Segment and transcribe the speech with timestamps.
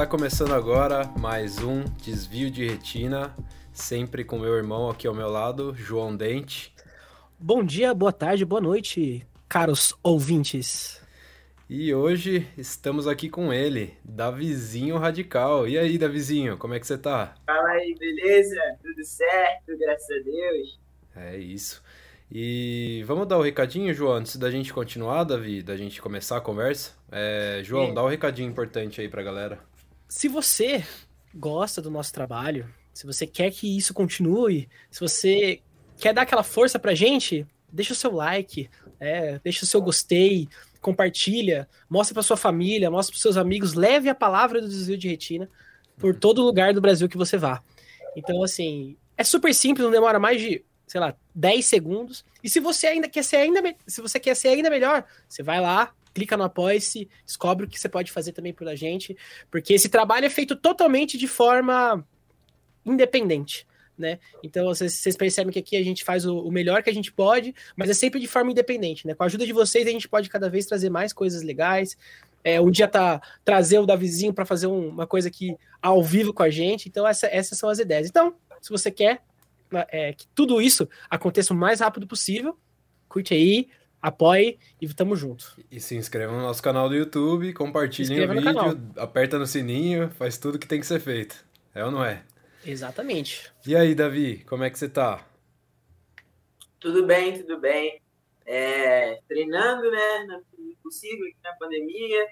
[0.00, 3.36] Tá começando agora mais um desvio de retina,
[3.70, 6.74] sempre com meu irmão aqui ao meu lado, João Dente.
[7.38, 11.02] Bom dia, boa tarde, boa noite, caros ouvintes.
[11.68, 15.68] E hoje estamos aqui com ele, Davizinho Radical.
[15.68, 17.34] E aí, Davizinho, como é que você tá?
[17.44, 18.58] Fala aí, beleza?
[18.82, 20.80] Tudo certo, graças a Deus.
[21.14, 21.84] É isso.
[22.32, 26.38] E vamos dar o um recadinho, João, antes da gente continuar, Davi, da gente começar
[26.38, 26.92] a conversa.
[27.12, 27.94] É, João, Sim.
[27.94, 29.68] dá um recadinho importante aí pra galera.
[30.10, 30.84] Se você
[31.32, 35.60] gosta do nosso trabalho, se você quer que isso continue, se você
[35.98, 40.48] quer dar aquela força pra gente, deixa o seu like, é, deixa o seu gostei,
[40.80, 45.08] compartilha, mostra pra sua família, mostra pros seus amigos, leve a palavra do desvio de
[45.08, 45.48] retina
[45.96, 47.62] por todo lugar do Brasil que você vá.
[48.16, 52.24] Então, assim, é super simples, não demora mais de sei lá, 10 segundos.
[52.42, 55.60] E se você ainda quer ser ainda, se você quer ser ainda melhor, você vai
[55.60, 59.16] lá, clica no apoia-se, descobre o que você pode fazer também pela gente,
[59.50, 62.04] porque esse trabalho é feito totalmente de forma
[62.84, 63.66] independente.
[63.96, 64.18] Né?
[64.42, 67.12] Então vocês, vocês percebem que aqui a gente faz o, o, melhor que a gente
[67.12, 69.14] pode, mas é sempre de forma independente, né?
[69.14, 71.98] Com a ajuda de vocês a gente pode cada vez trazer mais coisas legais.
[72.42, 76.32] É, um dia tá trazer o Davizinho para fazer um, uma coisa aqui ao vivo
[76.32, 76.88] com a gente.
[76.88, 78.08] Então essa, essas são as ideias.
[78.08, 79.20] Então, se você quer,
[79.90, 82.58] é, que tudo isso aconteça o mais rápido possível.
[83.06, 83.68] Curte aí,
[84.00, 85.56] apoie e tamo junto.
[85.70, 90.38] E se inscreva no nosso canal do YouTube, compartilhem o vídeo, aperta no sininho, faz
[90.38, 91.44] tudo que tem que ser feito.
[91.74, 92.24] É ou não é?
[92.64, 93.50] Exatamente.
[93.66, 95.24] E aí, Davi, como é que você tá?
[96.78, 98.00] Tudo bem, tudo bem.
[98.46, 100.40] É, treinando, né, na
[100.82, 102.28] possível aqui na pandemia,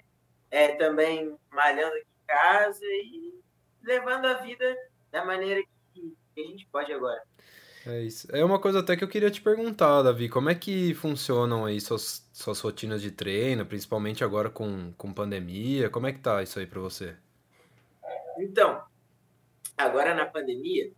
[0.51, 3.41] é, também malhando aqui em casa e
[3.85, 4.77] levando a vida
[5.13, 5.63] da maneira
[5.95, 7.23] que a gente pode agora.
[7.89, 8.29] É isso.
[8.37, 11.81] É uma coisa até que eu queria te perguntar, Davi, como é que funcionam aí
[11.81, 15.89] suas, suas rotinas de treino, principalmente agora com, com pandemia?
[15.89, 17.17] Como é que tá isso aí para você?
[18.39, 18.83] Então,
[19.77, 20.93] agora na pandemia,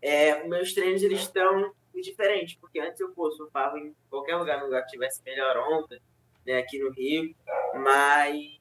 [0.00, 4.66] é, meus treinos eles estão diferentes, porque antes eu pô, surfava em qualquer lugar, no
[4.66, 6.00] lugar que tivesse melhor onda,
[6.46, 7.34] né, aqui no Rio,
[7.74, 8.60] mas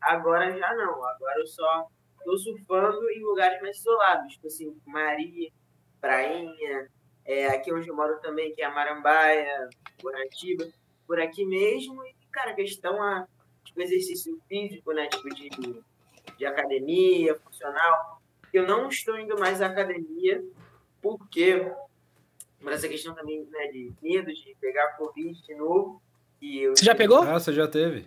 [0.00, 1.86] agora já não, agora eu só
[2.24, 5.52] tô surfando em lugares mais isolados, tipo assim, Maria,
[6.00, 6.90] Prainha,
[7.24, 9.68] é, aqui onde eu moro também, que é a Marambaia,
[10.02, 10.68] Guaratiba,
[11.06, 12.04] por aqui mesmo.
[12.04, 13.26] E, cara, questão a
[13.64, 15.06] tipo, exercício físico, né?
[15.08, 15.48] Tipo, de,
[16.36, 18.22] de academia, funcional.
[18.52, 20.44] Eu não estou indo mais à academia,
[21.02, 21.72] porque
[22.60, 26.02] por essa questão também né, de medo de pegar Covid de novo.
[26.40, 27.22] E eu você já pegou?
[27.22, 28.06] Ah, você já teve.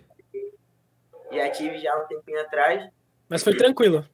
[1.30, 2.90] Já tive já um tempinho atrás.
[3.28, 4.04] Mas foi tranquilo.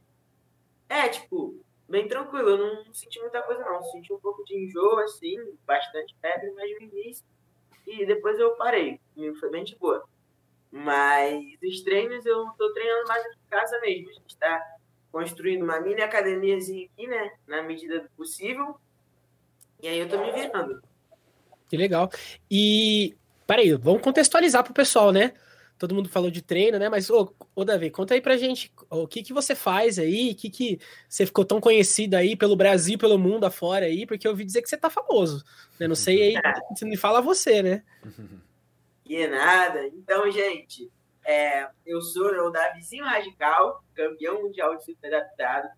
[0.89, 1.64] É, tipo,
[1.95, 2.51] bem tranquilo.
[2.51, 3.83] Eu não senti muita coisa, não.
[3.85, 7.25] Senti um pouco de enjoo, assim, bastante febre, mas no início.
[7.87, 9.01] E depois eu parei.
[9.17, 10.05] E foi bem de boa.
[10.73, 14.11] Mas os treinos eu tô treinando mais em casa mesmo.
[14.11, 14.61] A gente tá
[15.13, 17.33] construindo uma mini academiazinha aqui, né?
[17.47, 18.77] Na medida do possível.
[19.81, 20.83] E aí eu tô me virando.
[21.69, 22.11] Que legal.
[22.51, 23.17] E,
[23.47, 25.33] peraí, vamos contextualizar pro pessoal, né?
[25.79, 26.89] Todo mundo falou de treino, né?
[26.89, 30.35] Mas, ô, ô Davi, conta aí pra gente o que que você faz aí, o
[30.35, 34.33] que que você ficou tão conhecido aí pelo Brasil, pelo mundo afora aí, porque eu
[34.33, 35.45] ouvi dizer que você tá famoso,
[35.79, 35.89] né?
[35.89, 36.43] Não sei aí,
[36.75, 37.83] você me fala você, né?
[39.05, 39.87] Que nada.
[39.89, 40.91] Então, gente,
[41.25, 45.69] é, eu sou o Davizinho Radical, campeão mundial de surf adaptado,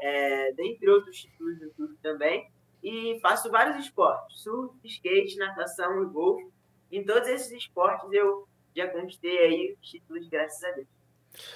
[0.00, 2.50] é, dentre outros títulos do também,
[2.82, 6.46] e faço vários esportes, surf, skate, natação e golfe.
[6.90, 10.86] Em todos esses esportes eu já conquistei aí os títulos, graças a Deus.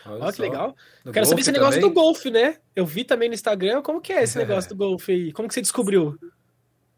[0.06, 0.76] Olha, Olha que legal.
[1.04, 1.94] No Quero saber esse negócio também?
[1.94, 2.58] do golfe, né?
[2.74, 3.80] Eu vi também no Instagram.
[3.82, 5.32] Como que é esse negócio do golfe aí?
[5.32, 6.18] Como que você descobriu?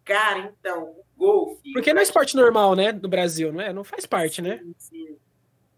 [0.05, 1.73] Cara, então, golfe.
[1.73, 2.93] Porque não é esporte normal, né?
[2.93, 3.73] No Brasil, não é?
[3.73, 4.59] Não faz parte, né?
[4.59, 5.17] sim, Sim.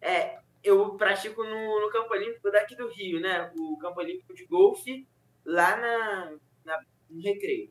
[0.01, 3.51] É, eu pratico no, no Campo Olímpico daqui do Rio, né?
[3.57, 5.07] O Campo Olímpico de golfe,
[5.45, 6.33] lá na,
[6.65, 6.81] na,
[7.11, 7.71] no Recreio.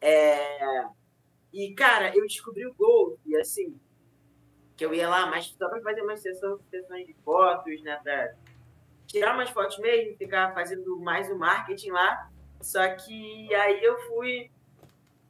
[0.00, 0.86] É,
[1.52, 3.78] e, cara, eu descobri o golfe, assim,
[4.76, 6.60] que eu ia lá, mas só para fazer umas sessões,
[7.06, 7.98] de fotos, né?
[8.02, 8.34] Pra
[9.06, 12.30] tirar umas fotos mesmo, ficar fazendo mais o marketing lá.
[12.60, 14.50] Só que aí eu fui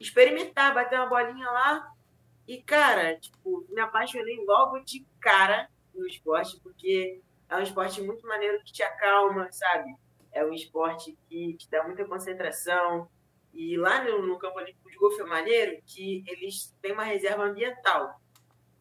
[0.00, 1.92] experimentar, bater uma bolinha lá.
[2.46, 8.26] E, cara, tipo, me apaixonei logo de cara no esporte, porque é um esporte muito
[8.26, 9.94] maneiro que te acalma, sabe?
[10.32, 13.08] É um esporte que te dá muita concentração.
[13.52, 17.44] E lá no, no campo olímpico de golfe é maneiro que eles têm uma reserva
[17.44, 18.20] ambiental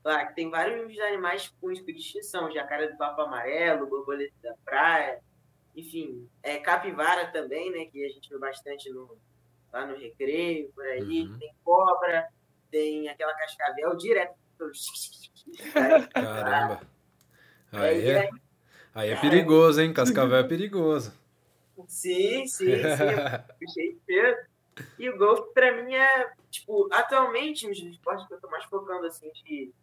[0.05, 5.19] lá que tem vários animais com de extinção, jacaré do papo amarelo, borboleta da praia,
[5.75, 9.17] enfim, é, capivara também, né, que a gente vê bastante no,
[9.73, 11.39] lá no recreio, por aí, uhum.
[11.39, 12.29] tem cobra,
[12.69, 14.35] tem aquela cascavel direto.
[16.13, 16.81] Caramba.
[17.71, 18.29] Aí é,
[18.93, 19.91] aí é perigoso, hein?
[19.91, 21.11] Cascavel é perigoso.
[21.87, 22.71] Sim, sim, sim.
[23.59, 24.37] Puxei cedo.
[24.97, 29.07] E o golfe, pra mim, é, tipo, atualmente, os esportes que eu tô mais focando,
[29.07, 29.73] assim, de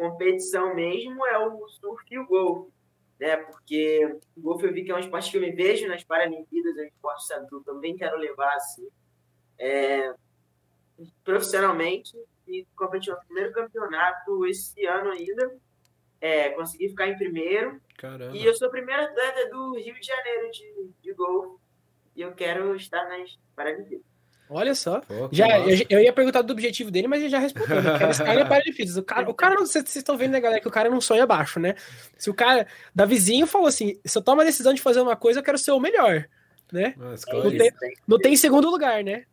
[0.00, 2.72] competição mesmo, é o surf e o golfe,
[3.18, 3.36] né?
[3.36, 6.78] Porque o golfe eu vi que é um esporte que eu me vejo nas Paralimpíadas,
[6.78, 8.88] é um esporte, sabe, que eu também quero levar, assim,
[9.58, 10.14] é,
[11.22, 12.16] profissionalmente,
[12.48, 15.54] e competi no primeiro campeonato esse ano ainda,
[16.18, 18.34] é, consegui ficar em primeiro, Caramba.
[18.34, 21.60] e eu sou a primeira atleta do Rio de Janeiro de, de golfe,
[22.16, 24.09] e eu quero estar nas Paralimpíadas.
[24.52, 25.00] Olha só.
[25.00, 27.80] Pô, Já, eu, eu ia perguntar do objetivo dele, mas ele já respondeu.
[27.80, 27.92] Né?
[27.92, 28.96] Na Paralimpíadas.
[28.96, 31.60] O cara, o cara vocês estão vendo, né, galera, que o cara não sonha baixo,
[31.60, 31.76] né?
[32.18, 35.14] Se o cara da vizinho falou assim: se eu tomo a decisão de fazer uma
[35.14, 36.28] coisa, eu quero ser o melhor,
[36.72, 36.94] né?
[36.96, 37.44] Mas, É claro.
[37.50, 37.72] Não tem-
[38.08, 39.24] Não tem segundo lugar, né?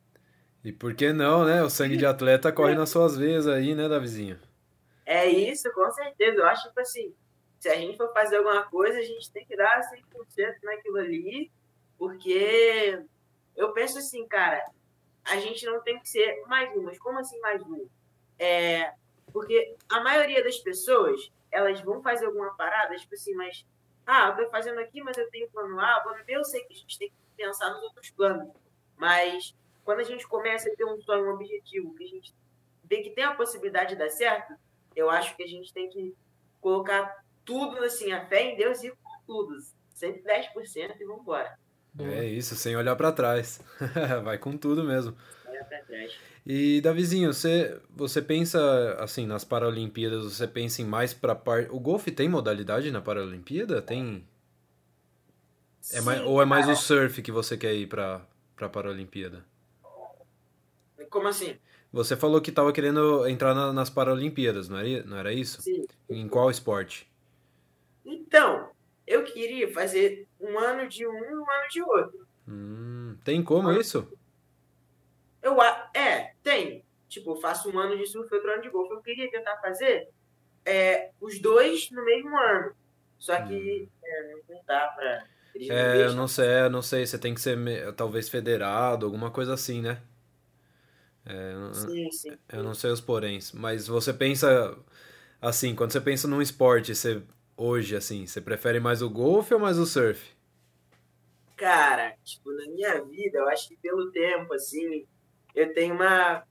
[0.64, 1.64] E por que não, né?
[1.64, 4.38] O sangue de atleta corre nas suas veias aí, né, Davizinho?
[5.06, 6.38] É isso, com certeza.
[6.38, 7.14] Eu acho que, assim,
[7.60, 11.50] se a gente for fazer alguma coisa, a gente tem que dar 100% naquilo ali,
[11.98, 13.00] porque
[13.56, 14.62] eu penso assim, cara,
[15.28, 16.84] a gente não tem que ser mais um.
[16.84, 17.88] Mas como assim mais um?
[18.40, 18.94] É,
[19.32, 23.66] porque a maioria das pessoas, elas vão fazer alguma parada, tipo assim, mas,
[24.06, 26.74] ah, eu tô fazendo aqui, mas eu tenho plano A, plano B, eu sei que
[26.74, 28.50] a gente tem que pensar nos outros planos.
[28.96, 32.34] Mas quando a gente começa a ter um sonho, um objetivo, que a gente
[32.84, 34.54] vê que tem a possibilidade de dar certo,
[34.96, 36.16] eu acho que a gente tem que
[36.62, 39.58] colocar tudo assim, a fé em Deus e com tudo.
[39.96, 41.06] 110% e
[41.98, 42.24] vambora.
[42.24, 43.62] É isso, sem olhar pra trás.
[44.24, 45.16] Vai com tudo mesmo.
[45.44, 46.12] Pra trás.
[46.46, 51.70] E Davizinho, você, você pensa assim nas Paralimpíadas, você pensa em mais pra parte.
[51.72, 53.82] O golfe tem modalidade na Paralimpíada?
[53.82, 54.24] Tem?
[55.92, 56.78] É mais, Sim, ou é mais cara.
[56.78, 58.22] o surf que você quer ir pra,
[58.56, 59.44] pra Paralimpíada?
[61.10, 61.56] Como assim?
[61.92, 65.62] Você falou que tava querendo entrar na- nas Paralimpíadas, não era, não era isso?
[65.62, 65.86] Sim.
[66.10, 67.10] Em qual esporte?
[68.06, 68.70] Então,
[69.06, 72.28] eu queria fazer um ano de um e um ano de outro.
[72.48, 74.08] Hum, tem como isso?
[75.42, 75.62] Eu,
[75.94, 76.84] é, tem.
[77.08, 78.94] Tipo, eu faço um ano de surf e outro ano de golfe.
[78.94, 80.10] Eu queria tentar fazer
[80.66, 82.74] é, os dois no mesmo ano.
[83.18, 85.26] Só que é, não dá pra.
[85.60, 87.58] É, eu não sei, eu não sei, você tem que ser
[87.96, 90.00] talvez federado, alguma coisa assim, né?
[91.26, 92.38] É, Sim, sim.
[92.54, 94.78] eu não sei os poréns, mas você pensa
[95.42, 97.22] assim, quando você pensa num esporte, você
[97.58, 100.36] hoje assim, você prefere mais o golfe ou mais o surf?
[101.56, 105.06] Cara, tipo, na minha vida, eu acho que pelo tempo, assim,
[105.56, 106.44] eu tenho uma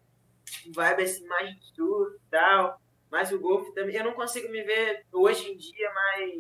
[0.75, 2.81] vibe assim mais de surf e tal.
[3.11, 3.95] Mas o golfe também.
[3.97, 6.33] Eu não consigo me ver hoje em dia mais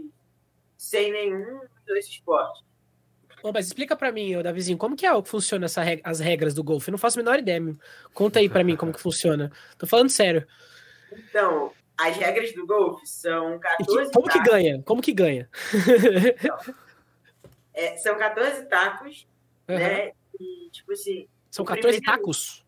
[0.76, 2.64] sem nenhum dos dois esportes.
[3.40, 6.00] Bom, mas explica pra mim, ô Davizinho, como que é o que funciona essa reg-
[6.02, 6.88] as regras do golfe?
[6.88, 7.60] Eu não faço a menor ideia.
[7.60, 7.78] meu.
[8.12, 9.52] Conta aí pra mim como que funciona.
[9.78, 10.44] Tô falando sério.
[11.12, 14.50] Então, as regras do golfe são E 14 que- como que tacos.
[14.52, 14.82] ganha?
[14.82, 15.48] Como que ganha?
[17.72, 19.26] É, são 14 tacos,
[19.69, 19.78] Aham.
[19.78, 20.12] né?
[20.40, 22.64] E, tipo assim, São o 14 primeiro- tacos.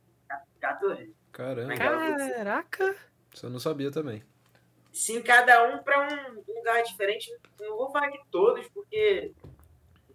[0.60, 1.14] 14.
[1.32, 2.16] Caramba, Cara.
[2.34, 2.96] Caraca.
[3.32, 4.22] isso eu não sabia também.
[4.92, 7.30] Sim, cada um para um lugar diferente.
[7.60, 9.32] Não vou falar de todos, porque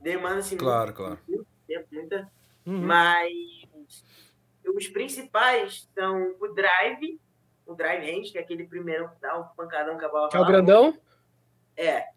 [0.01, 1.19] demanda assim, Claro, muito, claro.
[1.27, 2.31] muito tempo, muita
[2.65, 2.81] Uhum.
[2.81, 3.31] Mas
[4.65, 7.19] os principais são o drive,
[7.65, 10.29] o drive range, que é aquele primeiro que dá um pancadão com a bola.
[10.29, 10.97] Que é o grandão?
[11.77, 12.07] É.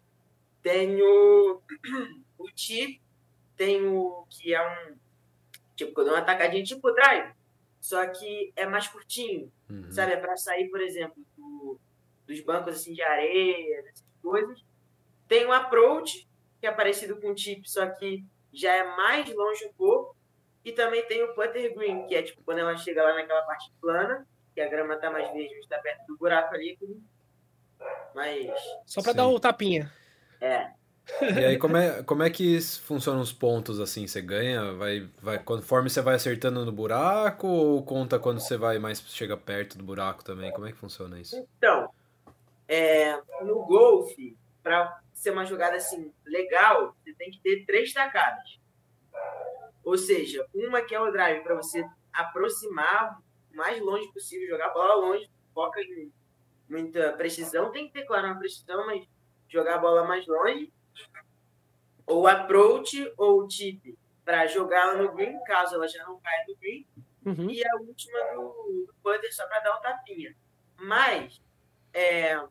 [0.61, 1.61] Tem o,
[2.37, 3.01] o tip,
[3.55, 4.61] tem o que é
[4.91, 4.95] um.
[5.75, 7.31] Tipo, quando é uma atacadinha tipo drive.
[7.79, 9.51] Só que é mais curtinho.
[9.69, 9.91] Uhum.
[9.91, 10.13] Sabe?
[10.13, 11.79] É pra sair, por exemplo, do-
[12.25, 14.63] dos bancos assim de areia, dessas coisas.
[15.27, 16.27] Tem o approach,
[16.59, 20.15] que é parecido com o tip, só que já é mais longe um pouco.
[20.65, 23.71] E também tem o putter green, que é tipo quando ela chega lá naquela parte
[23.79, 24.27] plana,
[24.57, 26.75] que a grama tá mais verde, está perto do buraco ali.
[28.15, 28.51] Mas,
[28.87, 29.17] Só pra Sim.
[29.17, 29.93] dar o tapinha.
[30.41, 30.71] é.
[31.21, 34.05] E aí, como é, como é que funcionam os pontos assim?
[34.05, 38.77] Você ganha, vai, vai, conforme você vai acertando no buraco ou conta quando você vai
[38.77, 40.51] mais chega perto do buraco também?
[40.51, 41.37] Como é que funciona isso?
[41.57, 41.89] Então,
[42.67, 48.59] é, no golfe, para ser uma jogada assim legal, você tem que ter três tacadas.
[49.81, 53.17] Ou seja, uma que é o drive para você aproximar
[53.57, 56.13] mais longe possível, jogar a bola longe, foca em
[56.69, 57.71] muita precisão.
[57.71, 59.05] Tem que ter, claro, uma precisão, mas
[59.49, 60.71] jogar a bola mais longe.
[62.05, 66.55] Ou approach ou tip, para jogar ela no green, caso ela já não caia no
[66.55, 66.85] green
[67.25, 67.49] Uhum.
[67.49, 70.33] e a última do, do putter só para dar um tapinha.
[70.77, 71.41] Mas
[71.93, 72.41] é,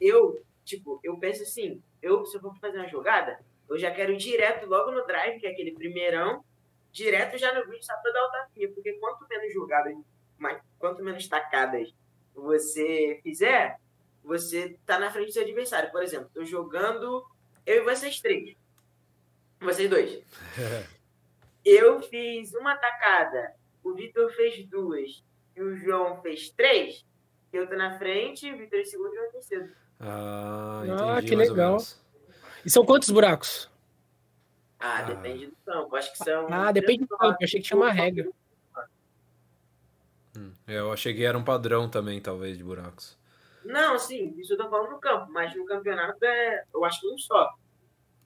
[0.00, 4.12] eu, tipo, eu penso assim, eu se eu for fazer uma jogada, eu já quero
[4.12, 6.42] ir direto logo no drive, que é aquele primeirão,
[6.90, 9.94] direto já no green só para dar o tapinha, porque quanto menos jogadas,
[10.42, 11.94] mais, quanto menos tacadas
[12.34, 13.78] você fizer,
[14.24, 15.90] você tá na frente do seu adversário.
[15.90, 17.24] Por exemplo, tô jogando
[17.64, 18.56] eu e vocês três.
[19.60, 20.20] Vocês dois.
[21.64, 25.22] eu fiz uma tacada, o Vitor fez duas
[25.56, 27.04] e o João fez três,
[27.52, 29.72] eu tô na frente, o Vitor em segundo e o João em terceiro.
[30.00, 31.76] Ah, Ah, entendi que mais ou legal.
[32.64, 33.70] E são quantos buracos?
[34.80, 35.02] Ah, Ah.
[35.02, 35.94] depende do campo.
[35.94, 36.48] Acho que são.
[36.52, 37.36] Ah, depende do campo.
[37.40, 38.28] Eu achei que tinha uma regra.
[40.36, 43.16] Hum, Eu achei que era um padrão também, talvez, de buracos.
[43.64, 47.08] Não, sim, isso eu tô falando no campo, mas no campeonato é, eu acho que
[47.08, 47.48] um só.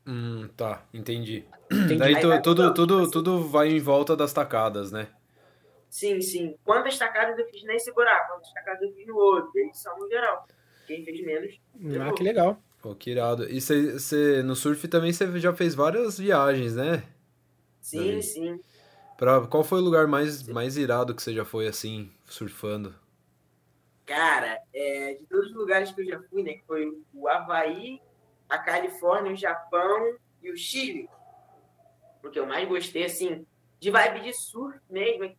[0.07, 1.45] Hum, tá, entendi.
[1.71, 1.99] Entendi.
[1.99, 3.11] Daí Aí tu- tudo, mudando, tudo, assim.
[3.13, 5.09] tudo vai em volta das tacadas, né?
[5.91, 6.55] Sim, sim.
[6.65, 9.51] Quantas tacadas eu fiz nesse buraco, quantas tacadas eu fiz no outro.
[9.55, 10.47] E aí são no geral.
[10.87, 11.55] Quem fez menos.
[12.01, 12.63] Ah, que legal.
[12.83, 13.45] Pô, que irado.
[13.51, 17.03] E cê, cê- no surf também você já fez várias viagens, né?
[17.81, 18.23] Sim, Daí.
[18.23, 18.61] sim.
[19.17, 22.95] Pra, qual foi o lugar mais, mais irado que você já foi assim, surfando?
[24.05, 26.55] Cara, é, de todos os lugares que eu já fui, né?
[26.55, 28.01] Que foi o Havaí,
[28.49, 31.09] a Califórnia, o Japão e o Chile.
[32.21, 33.47] Porque eu mais gostei, assim,
[33.81, 35.25] de vibe de surf mesmo.
[35.25, 35.35] é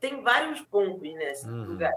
[0.00, 1.64] Tem vários pontos nesse Uhum.
[1.72, 1.92] lugar.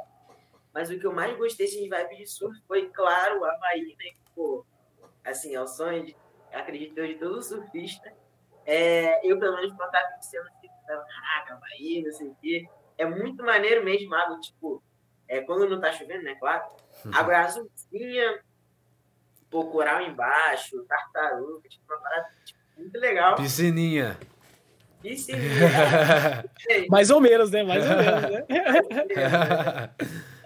[0.74, 3.96] Mas o que eu mais gostei assim, de vibe de surf foi, claro, o Havaí,
[4.00, 4.12] né?
[4.36, 4.66] Pô,
[5.26, 6.16] assim, é o sonho, de,
[6.54, 8.14] acredito de todo surfista.
[8.66, 10.08] É, eu, pelo menos, quando tava
[10.88, 12.68] caraca, Havaí, não sei o quê.
[12.98, 14.82] É muito maneiro mesmo, a água, tipo,
[15.28, 16.64] é, quando não tá chovendo, né, claro.
[17.14, 18.40] Água azulzinha,
[19.50, 23.36] pô, coral embaixo, tartaruga, tipo, uma parada tipo, muito legal.
[23.36, 24.18] Piscininha.
[25.04, 27.64] É, Mais ou menos, né?
[27.64, 29.92] Mais ou menos, né?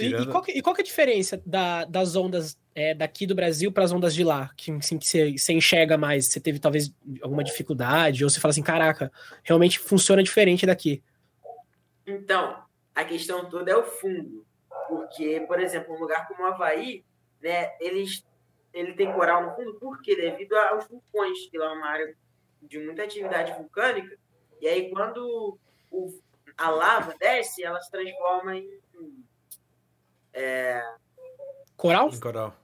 [0.00, 3.26] E, e qual, que, e qual que é a diferença da- das ondas é, daqui
[3.26, 4.50] do Brasil para as ondas de lá?
[4.56, 6.28] Que, assim, que você, você enxerga mais?
[6.28, 8.22] Você teve talvez alguma dificuldade?
[8.22, 9.10] Ou você fala assim, caraca,
[9.42, 11.02] realmente funciona diferente daqui?
[12.06, 12.62] Então,
[12.94, 14.46] a questão toda é o fundo.
[14.86, 17.04] Porque, por exemplo, um lugar como o Havaí,
[17.42, 18.24] né, eles,
[18.72, 22.14] ele tem coral no fundo, porque devido aos vulcões, que lá é uma área
[22.62, 24.16] de muita atividade vulcânica,
[24.60, 25.58] e aí quando
[25.90, 26.18] o-
[26.56, 28.68] a lava desce, ela se transforma em.
[31.76, 32.08] Coral?
[32.08, 32.56] Em coral.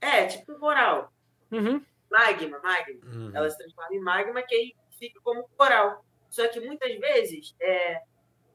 [0.00, 1.12] É, tipo um coral.
[1.50, 1.84] Uhum.
[2.10, 3.00] Magma, magma.
[3.04, 3.30] Uhum.
[3.34, 6.04] ela se transforma em magma, que aí fica como coral.
[6.28, 8.02] Só que muitas vezes é,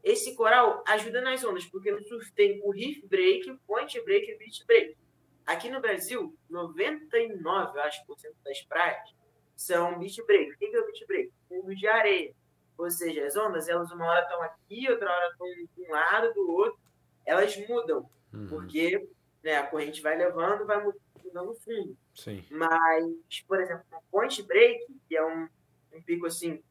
[0.03, 4.29] esse coral ajuda nas ondas, porque no surf tem o reef break, o point break
[4.29, 4.97] e o beach break.
[5.45, 9.13] Aqui no Brasil, 99, eu acho, por cento das praias
[9.55, 10.51] são beach break.
[10.51, 11.31] O que é o beach break?
[11.47, 12.33] Fundo de areia.
[12.77, 16.33] Ou seja, as ondas, elas uma hora estão aqui, outra hora estão de um lado,
[16.33, 16.79] do outro.
[17.25, 18.47] Elas mudam, Uhum.
[18.47, 19.07] porque
[19.41, 20.99] né, a corrente vai levando, vai mudando
[21.33, 21.97] o fundo.
[22.13, 22.43] Sim.
[22.49, 25.47] Mas, por exemplo, no Point Break, que é um,
[25.93, 26.61] um pico assim,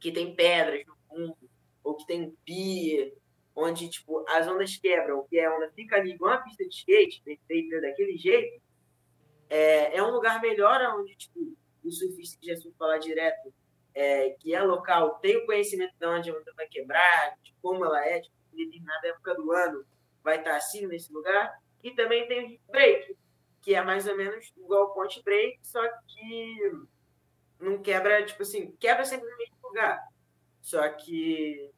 [0.00, 1.36] que tem pedras no fundo,
[1.82, 3.12] ou que tem pia,
[3.54, 7.22] onde tipo, as ondas quebram, que a onda fica ali igual uma pista de skate,
[7.46, 8.60] feita daquele jeito,
[9.48, 13.52] é, é um lugar melhor onde tipo, o surfista que já surfa lá direto,
[13.94, 17.84] é, que é local, tem o conhecimento de onde a onda vai quebrar, de como
[17.84, 19.84] ela é, tipo, em determinada época do ano
[20.22, 21.62] vai estar assim nesse lugar.
[21.82, 23.14] E também tem o break,
[23.64, 26.72] que é mais ou menos igual ao point break, só que
[27.58, 30.06] não quebra, tipo assim, quebra sempre no mesmo lugar.
[30.60, 31.70] Só que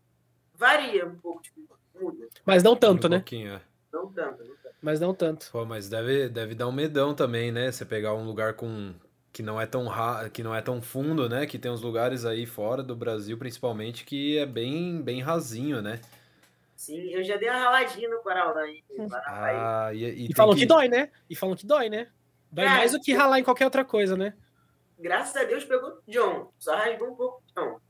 [0.55, 1.61] varia um pouco, tipo,
[1.95, 2.27] muda.
[2.45, 3.19] Mas não tanto, um né?
[3.19, 3.63] pouquinho, é.
[3.93, 4.77] Não tanto, não tanto.
[4.83, 5.49] Mas não tanto.
[5.53, 7.71] Pô, mas deve, deve dar um medão também, né?
[7.71, 8.95] Você pegar um lugar com
[9.33, 10.29] que não é tão ra...
[10.29, 11.47] que não é tão fundo, né?
[11.47, 16.01] Que tem uns lugares aí fora do Brasil, principalmente, que é bem bem rasinho, né?
[16.77, 18.55] Sim, eu já dei uma raladinha no coral.
[19.27, 20.67] Ah, e, e E falam que...
[20.67, 21.11] dói, né?
[21.29, 22.09] E falam que dói, né?
[22.53, 22.69] Dói É.
[22.69, 24.35] mais do que ralar em qualquer outra coisa, né?
[24.99, 26.51] Graças a Deus pegou o John.
[26.59, 27.81] Só rasgou um pouco o John.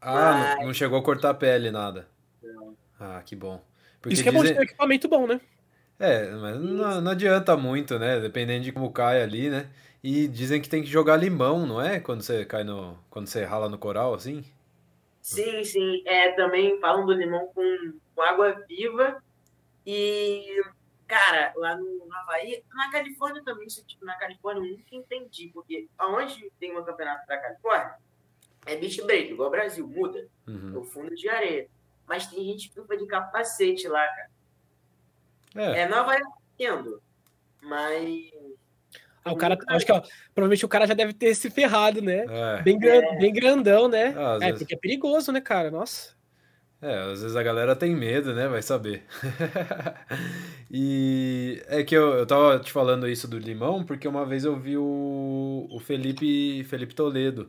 [0.00, 2.06] Ah, não, não chegou a cortar a pele, nada.
[2.42, 2.76] Não.
[2.98, 3.62] Ah, que bom.
[4.00, 5.40] Porque Isso que é bom de ter um equipamento bom, né?
[5.98, 8.20] É, mas não, não adianta muito, né?
[8.20, 9.70] Dependendo de como cai ali, né?
[10.02, 12.00] E dizem que tem que jogar limão, não é?
[12.00, 12.98] Quando você cai no.
[13.08, 14.44] Quando você rala no coral, assim?
[15.22, 16.02] Sim, sim.
[16.06, 19.22] É, também falam do limão com, com água viva.
[19.86, 20.62] E,
[21.06, 25.88] cara, lá no, no Havaí, na Califórnia também, tipo, na Califórnia eu nunca entendi, porque
[25.98, 27.94] aonde tem um campeonato da Califórnia,
[28.66, 30.78] é beach break, igual o Brasil, muda, Uhum.
[30.78, 31.68] o fundo de areia.
[32.06, 34.30] Mas tem gente que surfa de capacete lá, cara.
[35.56, 37.02] É, É, no Havaí eu entendo,
[37.62, 38.30] mas...
[39.24, 40.02] Ah, o cara, acho que ó,
[40.34, 42.26] provavelmente o cara já deve ter se ferrado, né?
[42.28, 42.62] é.
[42.62, 44.14] Bem, gran- bem grandão, né?
[44.16, 45.70] Ah, é, vezes- porque é perigoso, né, cara?
[45.70, 46.14] Nossa.
[46.86, 48.46] É, às vezes a galera tem medo, né?
[48.48, 49.02] Vai saber.
[50.70, 54.56] E é que eu, eu tava te falando isso do limão, porque uma vez eu
[54.58, 57.48] vi o, o Felipe, Felipe Toledo.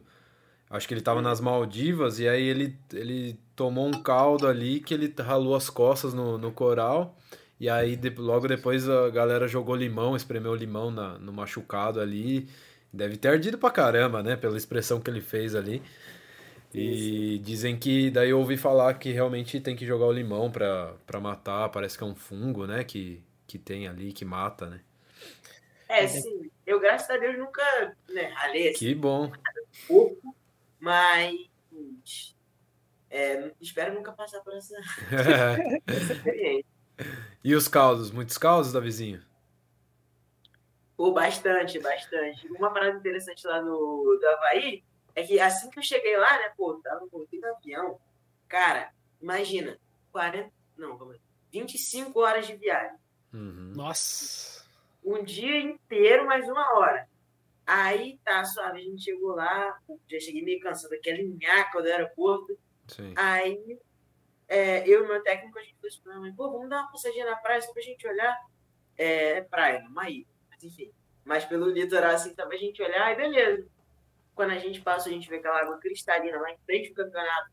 [0.70, 4.94] Acho que ele tava nas Maldivas e aí ele, ele tomou um caldo ali que
[4.94, 7.18] ele ralou as costas no, no coral.
[7.60, 12.50] E aí de- logo depois a galera jogou limão, espremeu limão na, no machucado ali.
[12.94, 14.36] Deve ter ardido pra caramba, né?
[14.38, 15.82] Pela expressão que ele fez ali.
[16.78, 21.20] E dizem que, daí eu ouvi falar que realmente tem que jogar o limão pra
[21.22, 24.82] matar, parece que é um fungo, né, que, que tem ali, que mata, né?
[25.88, 26.50] É, sim.
[26.66, 27.64] Eu, graças a Deus, nunca
[28.10, 29.32] né, ralei assim, Que bom.
[29.88, 30.36] pouco,
[30.80, 31.36] mas
[33.10, 34.76] é, espero nunca passar por essa,
[35.88, 36.66] essa experiência.
[37.44, 38.12] e os caldos?
[38.12, 39.22] Muitos caldos, Davizinho?
[40.98, 42.48] Pô, bastante, bastante.
[42.48, 44.84] Uma parada interessante lá no do Havaí
[45.16, 48.00] é que assim que eu cheguei lá, né, pô, tava voltei no avião,
[48.48, 48.92] cara,
[49.22, 49.80] imagina,
[50.12, 52.98] 40, não, calma aí, 25 horas de viagem.
[53.34, 53.74] Uhum.
[53.76, 54.66] Nossa.
[55.04, 57.08] Um dia inteiro, mais uma hora.
[57.66, 62.58] Aí tá suave, a gente chegou lá, já cheguei meio cansado daquela nhaca do aeroporto.
[62.88, 63.14] Sim.
[63.16, 63.80] Aí
[64.48, 66.92] é, eu e meu técnico, a gente falou pra minha mãe, pô, vamos dar uma
[66.92, 68.38] passadinha na praia só pra gente olhar.
[68.98, 70.92] É, praia, numa ilha, mas enfim.
[71.24, 73.68] Mas pelo litoral assim, só pra gente olhar, aí beleza.
[74.36, 77.50] Quando a gente passa, a gente vê aquela água cristalina lá em frente do campeonato.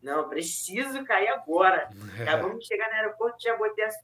[0.00, 1.90] Não, preciso cair agora.
[2.22, 3.94] Acabamos de chegar no aeroporto, já botei as.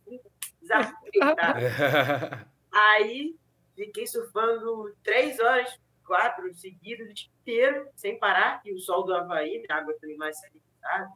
[2.70, 3.36] Aí
[3.74, 9.14] fiquei surfando três horas, quatro seguidas, o dia inteiro, sem parar, e o sol do
[9.14, 11.08] Havaí, né, a água também mais sanitada,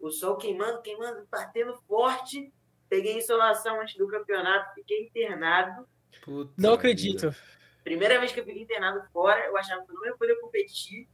[0.00, 2.52] o sol queimando, queimando, batendo forte.
[2.88, 5.88] Peguei insolação antes do campeonato, fiquei internado.
[6.22, 7.36] Puta Não vida.
[7.84, 11.06] Primeira vez que eu fiquei internado fora, eu achava que eu não ia poder competir,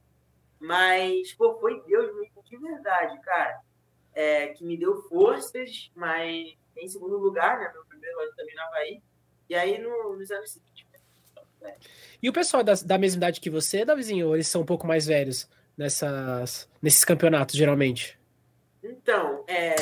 [0.61, 3.61] mas, pô, foi Deus mesmo, de verdade, cara.
[4.15, 7.71] É, que me deu forças, mas em segundo lugar, né?
[7.73, 9.03] Meu primeiro ano também no Havaí.
[9.49, 10.87] E aí, no, nos anos seguintes,
[12.23, 15.07] E o pessoal da, da mesma idade que você, Davizinho, eles são um pouco mais
[15.07, 18.19] velhos nessas, nesses campeonatos, geralmente?
[18.83, 19.75] Então, é,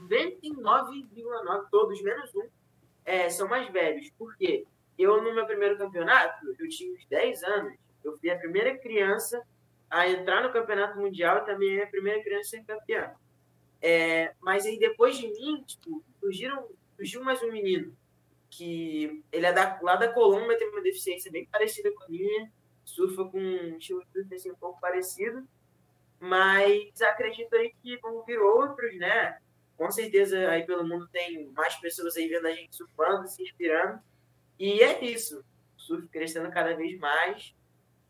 [0.00, 2.48] 99,9, todos menos um,
[3.04, 4.10] é, são mais velhos.
[4.18, 4.66] Por quê?
[5.00, 7.74] Eu, no meu primeiro campeonato, eu tinha uns 10 anos.
[8.04, 9.42] Eu fui a primeira criança
[9.88, 13.14] a entrar no campeonato mundial e também a primeira criança a ser campeã.
[13.80, 17.96] É, mas aí, depois de mim, tipo, surgiram, surgiu mais um menino
[18.50, 22.52] que ele é da, lá da Colômbia, tem uma deficiência bem parecida com a minha,
[22.84, 25.46] surfa com um estilo de surf assim, um pouco parecido,
[26.18, 29.38] mas acredito aí que vão vir outros, né?
[29.76, 34.00] Com certeza aí pelo mundo tem mais pessoas aí vendo a gente surfando, se inspirando,
[34.60, 35.40] e é isso,
[35.76, 37.54] o surf crescendo cada vez mais,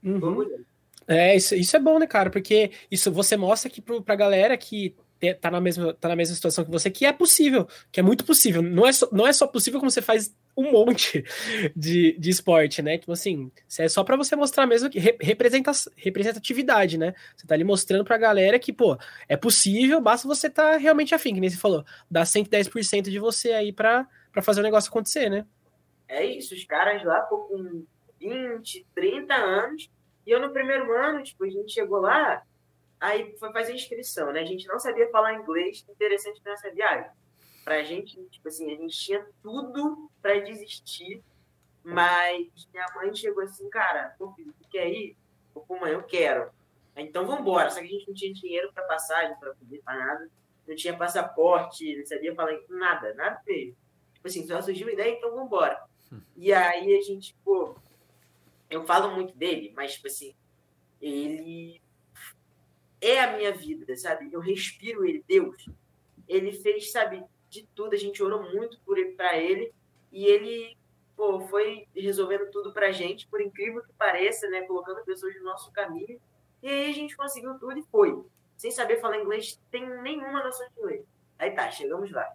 [0.03, 0.65] Uhum.
[1.07, 2.31] É, isso, isso é bom, né, cara?
[2.31, 4.95] Porque isso você mostra que pro, pra galera que
[5.41, 8.25] tá na, mesma, tá na mesma situação que você, que é possível, que é muito
[8.25, 8.63] possível.
[8.63, 11.23] Não é só, não é só possível como você faz um monte
[11.77, 12.97] de, de esporte, né?
[12.97, 17.13] Tipo assim, é só pra você mostrar mesmo que re- representa, representatividade, né?
[17.37, 18.97] Você tá ali mostrando pra galera que, pô,
[19.29, 23.53] é possível, basta você tá realmente afim, que nem você falou, dá 110% de você
[23.53, 25.45] aí pra, pra fazer o negócio acontecer, né?
[26.11, 27.87] É isso, os caras lá pô, com
[28.19, 29.89] 20, 30 anos,
[30.27, 32.43] e eu no primeiro ano, tipo, a gente chegou lá,
[32.99, 34.41] aí foi fazer inscrição, né?
[34.41, 37.09] A gente não sabia falar inglês, interessante nessa viagem.
[37.65, 41.23] Pra gente, tipo assim, a gente tinha tudo pra desistir,
[41.85, 45.17] mas minha mãe chegou assim, cara, pô, filho, tu quer ir?
[45.55, 46.51] Pô, pô, mãe, eu quero.
[46.97, 47.71] Então vambora.
[47.71, 50.29] Só que a gente não tinha dinheiro pra passagem, pra poder pra nada.
[50.67, 53.77] Não tinha passaporte, não sabia falar nada, nada veio.
[54.13, 55.89] Tipo assim, só surgiu uma ideia, então vambora.
[56.37, 57.75] E aí a gente, pô,
[58.69, 60.35] eu falo muito dele, mas, tipo assim,
[61.01, 61.81] ele
[63.01, 64.29] é a minha vida, sabe?
[64.33, 65.67] Eu respiro ele, Deus.
[66.29, 69.73] Ele fez, sabe, de tudo, a gente orou muito por ele, pra ele,
[70.13, 70.77] e ele,
[71.17, 74.63] pô, foi resolvendo tudo pra gente, por incrível que pareça, né?
[74.63, 76.21] Colocando pessoas no nosso caminho.
[76.63, 78.25] E aí a gente conseguiu tudo e foi.
[78.57, 81.05] Sem saber falar inglês, tem nenhuma noção de inglês.
[81.39, 82.31] Aí tá, chegamos lá.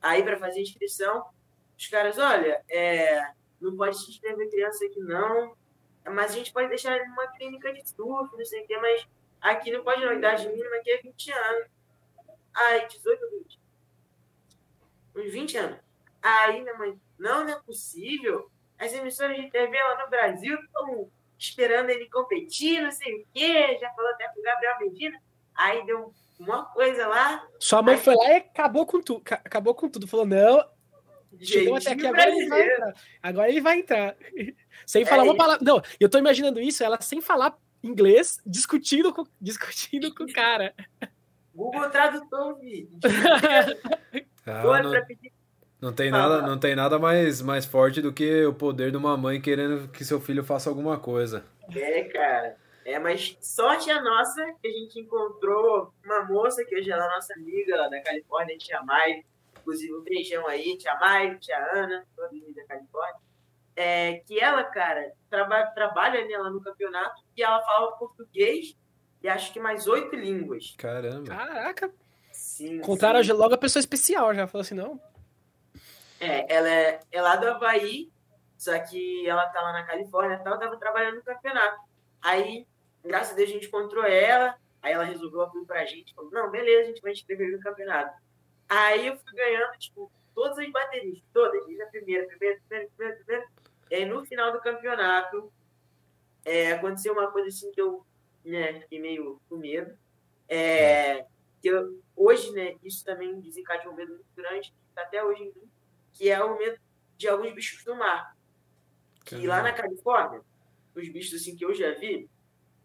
[0.00, 1.24] Aí, para fazer a inscrição,
[1.76, 5.56] os caras, olha, é, não pode se inscrever criança aqui não,
[6.12, 9.06] mas a gente pode deixar ele numa clínica de surf, não sei o quê, mas
[9.40, 11.68] aqui não pode não, a idade mínima aqui é 20 anos.
[12.54, 13.60] Aí, 18 ou 20?
[15.16, 15.78] Uns 20 anos.
[16.22, 18.50] Aí, minha mãe, não, não é possível.
[18.78, 23.78] As emissoras de TV lá no Brasil estão esperando ele competir, não sei o quê,
[23.80, 25.20] já falou até com o Gabriel Medina.
[25.54, 29.88] Aí deu uma coisa lá, Sua mãe foi lá e acabou com tudo, acabou com
[29.88, 30.68] tudo, falou, não,
[31.40, 32.94] Chegou até aqui, agora ele vai entrar.
[33.22, 34.16] Agora ele vai entrar.
[34.86, 35.36] Sem falar É uma isso.
[35.38, 35.64] palavra.
[35.64, 40.74] Não, eu tô imaginando isso, ela sem falar inglês, discutindo com, discutindo com o cara.
[41.54, 42.88] Google Tradutor, vi.
[44.46, 45.32] Ah, não, pedir.
[45.80, 49.16] não tem nada, não tem nada mais, mais forte do que o poder de uma
[49.16, 51.46] mãe querendo que seu filho faça alguma coisa.
[51.74, 52.56] É, cara.
[52.84, 56.98] É, mas sorte a nossa que a gente encontrou uma moça que hoje é a
[57.14, 59.24] nossa amiga lá da Califórnia, tia Mai.
[59.64, 63.20] Inclusive, um beijão aí, tia Mai, tia Ana, toda da Califórnia.
[63.74, 68.76] É, que ela, cara, traba trabalha né, lá no campeonato e ela fala português
[69.22, 70.74] e acho que mais oito línguas.
[70.76, 71.34] Caramba.
[71.34, 71.90] Caraca.
[72.30, 72.76] Sim.
[72.76, 73.32] Encontraram sim.
[73.32, 74.46] logo a pessoa especial já.
[74.46, 75.00] Falou assim, não.
[76.20, 78.12] É, ela é, é lá do Havaí,
[78.56, 81.80] só que ela tá lá na Califórnia e tal, tava trabalhando no campeonato.
[82.20, 82.66] Aí,
[83.02, 86.50] graças a Deus, a gente encontrou ela, aí ela resolveu abrir pra gente, falou, não,
[86.50, 88.14] beleza, a gente vai inscrever no campeonato.
[88.68, 93.16] Aí eu fui ganhando, tipo, todas as baterias, todas, desde a primeira, primeira, primeira, primeira,
[93.24, 93.48] primeira.
[93.90, 95.52] E aí, no final do campeonato,
[96.44, 98.04] é, aconteceu uma coisa assim que eu
[98.44, 99.96] né, fiquei meio com medo.
[100.48, 101.24] É,
[101.62, 105.46] que eu, hoje, né, isso também desencadeou um medo muito grande, tá até hoje em
[105.46, 105.70] mim,
[106.12, 106.78] que é o medo
[107.16, 108.36] de alguns bichos do mar.
[109.24, 110.42] Que lá na Califórnia,
[110.94, 112.28] os bichos assim que eu já vi,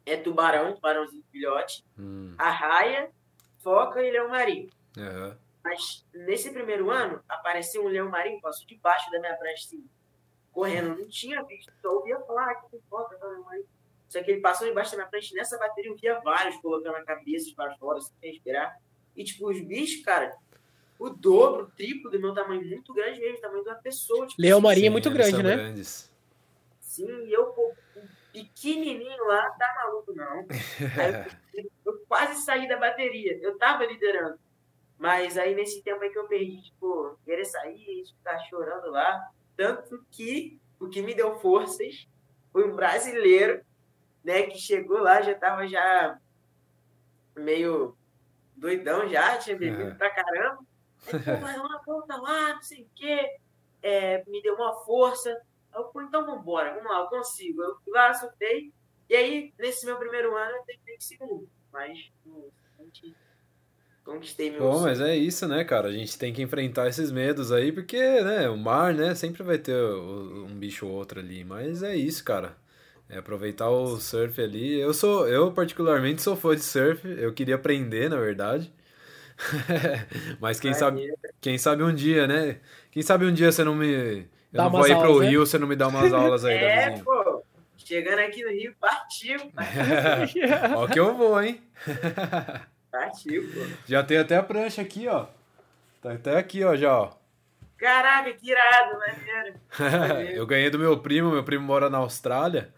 [0.05, 3.11] é tubarão, tubarãozinho filhote, Hum, arraia,
[3.59, 4.69] foca e leão marinho.
[4.97, 5.37] aham.
[5.63, 9.85] Mas nesse primeiro ano, apareceu um leão marinho, passou debaixo da minha prancha, assim,
[10.51, 10.97] correndo.
[10.97, 13.67] Não tinha visto, só ouvia falar "Ah, que tem foca, tá, leão marinho.
[14.07, 16.95] Só que ele passou debaixo da minha prancha, e nessa bateria eu via vários colocando
[16.95, 18.75] a cabeça para fora, sem respirar.
[19.15, 20.35] E, tipo, os bichos, cara,
[20.97, 24.25] o dobro, o triplo do meu tamanho, muito grande mesmo, tamanho de uma pessoa.
[24.25, 25.55] Tipo, Leão assim, marinho é Sim, muito grande, são né?
[25.55, 26.11] grandes.
[26.79, 30.47] Sim, e eu, pô, um pequenininho lá, tá maluco, não.
[30.97, 33.37] Aí eu, eu quase saí da bateria.
[33.41, 34.39] Eu tava liderando.
[34.99, 39.31] Mas aí, nesse tempo aí que eu perdi, tipo, querer sair, ficar chorando lá.
[39.55, 42.05] Tanto que o que me deu forças
[42.51, 43.63] foi um brasileiro,
[44.23, 46.19] né, que chegou lá, já tava já
[47.35, 47.95] meio
[48.55, 49.95] doidão já, tinha bebido Uhum.
[49.95, 50.59] pra caramba.
[51.07, 53.37] Aí, pô, vai lá, volta lá, não sei o quê.
[53.81, 55.41] É, me deu uma força.
[55.73, 57.63] Eu, pô, então vambora, vamos lá, eu consigo.
[57.63, 58.73] Eu fui lá, soltei.
[59.09, 61.49] E aí, nesse meu primeiro ano, eu terminei em segundo.
[61.71, 63.15] Mas, não, conquistei-
[64.13, 64.83] conquistei meu Bom, sonho.
[64.83, 65.87] mas é isso, né, cara?
[65.87, 69.57] A gente tem que enfrentar esses medos aí, porque, né, o mar, né, sempre vai
[69.57, 71.43] ter o- um bicho ou outro ali.
[71.43, 72.55] Mas é isso, cara.
[73.09, 74.79] É aproveitar o surf ali.
[74.79, 77.07] Eu sou, eu particularmente sou fã de surf.
[77.07, 78.71] Eu queria aprender, na verdade.
[80.39, 82.59] Mas quem sabe, quem sabe um dia, né?
[82.91, 83.87] Quem sabe um dia você não me.
[84.23, 85.25] Eu Dá não vou ir pro aulas, né?
[85.27, 87.05] Rio, você não me dá umas aulas aí, É, Davizinho.
[87.05, 87.43] pô.
[87.77, 89.39] Chegando aqui no Rio, partiu.
[90.75, 91.61] Ó que eu vou, hein?
[92.91, 93.59] Partiu, pô.
[93.87, 95.27] Já tem até a prancha aqui, ó.
[96.01, 97.11] Tá até aqui, ó, já, ó.
[97.77, 98.99] Caraca, que irado,
[99.79, 100.31] maneiro.
[100.35, 102.73] eu ganhei do meu primo, meu primo mora na Austrália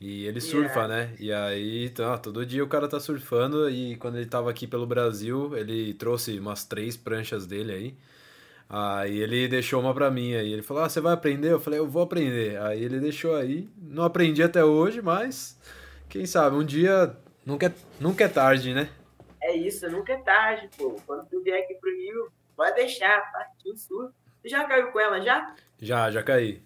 [0.00, 1.14] e ele surfa, né?
[1.18, 4.86] E aí, tá, todo dia o cara tá surfando e quando ele tava aqui pelo
[4.86, 7.96] Brasil, ele trouxe umas três pranchas dele aí.
[8.68, 10.52] Aí ele deixou uma pra mim aí.
[10.52, 11.52] Ele falou: Ah, você vai aprender?
[11.52, 12.60] Eu falei: Eu vou aprender.
[12.60, 13.68] Aí ele deixou aí.
[13.76, 15.58] Não aprendi até hoje, mas
[16.08, 18.88] quem sabe um dia nunca é, nunca é tarde, né?
[19.54, 20.96] É isso, nunca é tarde, pô.
[21.06, 24.10] Quando tu vier aqui pro Rio, pode deixar, partiu sul.
[24.42, 25.54] Tu já caiu com ela já?
[25.80, 26.60] Já, já caí.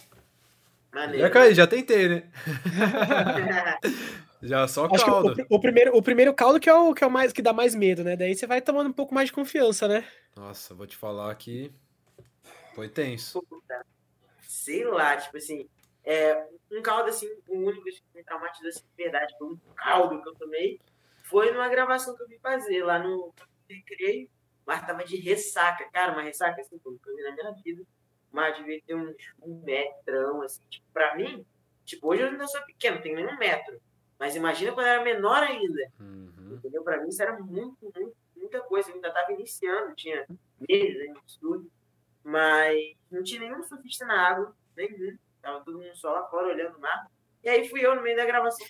[0.91, 1.21] Maneiro.
[1.21, 2.31] Já caí, já tentei, né?
[4.41, 5.47] Já só Acho que o, caldo.
[5.51, 7.53] o- o primeiro, o primeiro caldo que é o que é o mais que dá
[7.53, 8.17] mais medo, né?
[8.17, 10.07] Daí você vai tomando um pouco mais de confiança, né?
[10.37, 11.73] Nossa, vou te falar que
[12.73, 13.43] foi tenso.
[13.43, 13.85] Puta,
[14.43, 15.69] sei lá, tipo assim,
[16.05, 20.23] é, um caldo assim, o único que me traumatizou assim, de verdade, foi um caldo
[20.23, 20.81] que eu tomei,
[21.29, 23.33] foi numa gravação que eu vim fazer lá no
[23.69, 24.29] Recreio,
[24.67, 27.83] mas tava de ressaca, cara, uma ressaca assim, que eu vi na minha vida,
[28.31, 31.45] mas devia ter uns um metrão, assim, tipo, pra mim,
[31.85, 33.81] tipo, hoje eu ainda sou pequeno, não tenho nem um metro,
[34.19, 36.55] mas imagina quando eu era menor ainda, Uhum.
[36.59, 36.83] entendeu?
[36.83, 40.27] Pra mim isso era muito, muito, muita coisa, eu ainda tava iniciando, tinha
[40.69, 41.71] meses ainda de estudo,
[42.23, 45.17] mas não tinha nenhum surfista na água, nenhum.
[45.41, 47.07] Tava todo mundo só lá fora olhando o mar.
[47.43, 48.67] E aí fui eu no meio da gravação.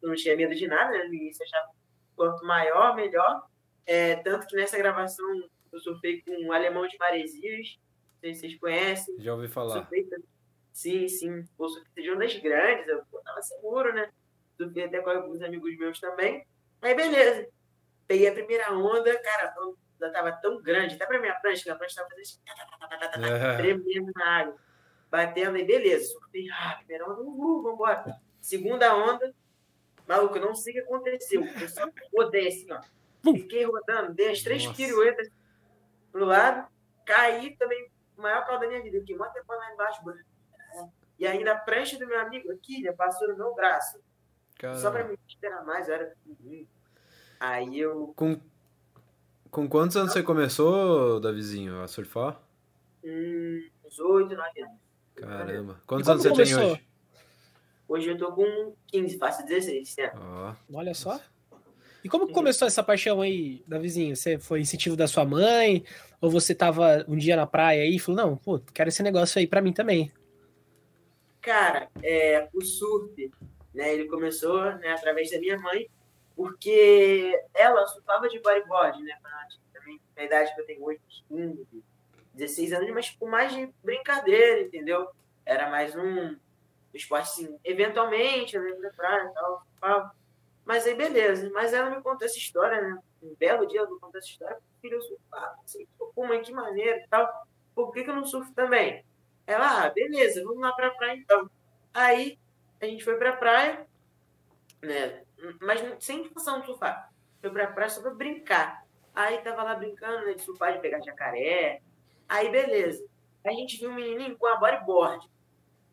[0.00, 1.04] Eu não tinha medo de nada, né?
[1.04, 1.70] No início achava
[2.18, 3.42] quanto maior, melhor.
[3.86, 5.26] É, tanto que nessa gravação
[5.72, 7.78] eu surfei com um alemão de Maresias.
[8.12, 9.14] Não sei se vocês conhecem.
[9.20, 9.78] Já ouvi falar.
[9.78, 10.06] Surfei.
[10.72, 11.44] Sim, sim.
[11.56, 12.86] Pô, surfei de ondas grandes.
[12.88, 14.10] Eu pô, tava seguro, né?
[14.56, 16.44] Surfei até com alguns amigos meus também.
[16.82, 17.48] Aí, beleza.
[18.06, 21.70] Peguei a primeira onda, cara, a onda tava tão grande, até pra minha prancha, que
[21.70, 23.56] a prancha tava fazendo assim, É.
[23.56, 24.56] tremendo na água.
[25.10, 26.12] Batendo aí, beleza.
[26.12, 28.04] Surfei, ah, primeira onda, uhul, vambora.
[28.40, 29.34] Segunda onda,
[30.08, 31.44] maluco, eu não sei o que aconteceu.
[31.44, 32.80] Eu só rodei assim, ó.
[33.32, 34.76] Fiquei rodando, dei as três Nossa.
[34.76, 35.28] piruetas
[36.10, 36.68] pro lado,
[37.04, 38.98] caí também, o maior caldo da minha vida.
[39.00, 40.18] Fiquei mó tempo lá embaixo, mano.
[41.18, 43.98] E ainda a prancha do meu amigo aqui, já passou no meu braço.
[44.76, 45.08] Só pra Caramba.
[45.10, 46.14] me esperar mais, era.
[47.40, 48.40] Aí eu, Com,
[49.50, 52.40] com quantos anos você começou, Davizinho, a surfar?
[53.04, 54.78] hum, uns 8, 9 anos.
[55.16, 55.80] Caramba.
[55.86, 56.72] Quantos anos você tem começou?
[56.72, 56.88] hoje?
[57.88, 60.20] Hoje eu tô com 15, faço 16 esse ano.
[60.70, 61.18] Ó, Olha só.
[62.04, 64.14] E como que começou essa paixão aí, Davizinho?
[64.14, 65.82] Você foi incentivo da sua mãe?
[66.20, 69.38] Ou você tava um dia na praia aí e falou, não, pô, quero esse negócio
[69.38, 70.12] aí pra mim também.
[71.40, 73.32] Cara, é, o surf,
[73.74, 75.88] né, ele começou né, através da minha mãe,
[76.36, 79.16] porque ela surfava de bodyboard, né?
[79.72, 81.66] Também, na idade que eu tenho hoje, 15,
[82.34, 85.08] 16 anos, mas com mais de brincadeira, entendeu?
[85.44, 86.36] Era mais um
[86.96, 90.10] esporte, assim, eventualmente, eu lembro praia e tal, tal.
[90.64, 91.50] Mas aí, beleza.
[91.52, 92.98] Mas ela me contou essa história, né?
[93.22, 96.52] Um belo dia ela me contou essa história, porque eu surfar, assim, pô, mas que
[96.52, 97.46] maneira e tal.
[97.74, 99.04] Por que, que eu não surfo também?
[99.46, 101.50] Ela, ah, beleza, vamos lá pra praia então.
[101.94, 102.38] Aí,
[102.80, 103.86] a gente foi pra praia,
[104.82, 105.22] né?
[105.60, 107.10] Mas sem intenção de surfar.
[107.40, 108.84] Foi pra praia só pra brincar.
[109.14, 111.80] Aí tava lá brincando, né, de surfar, de pegar jacaré.
[112.28, 113.04] Aí, beleza.
[113.44, 115.28] A gente viu um menininho com a bodyboard,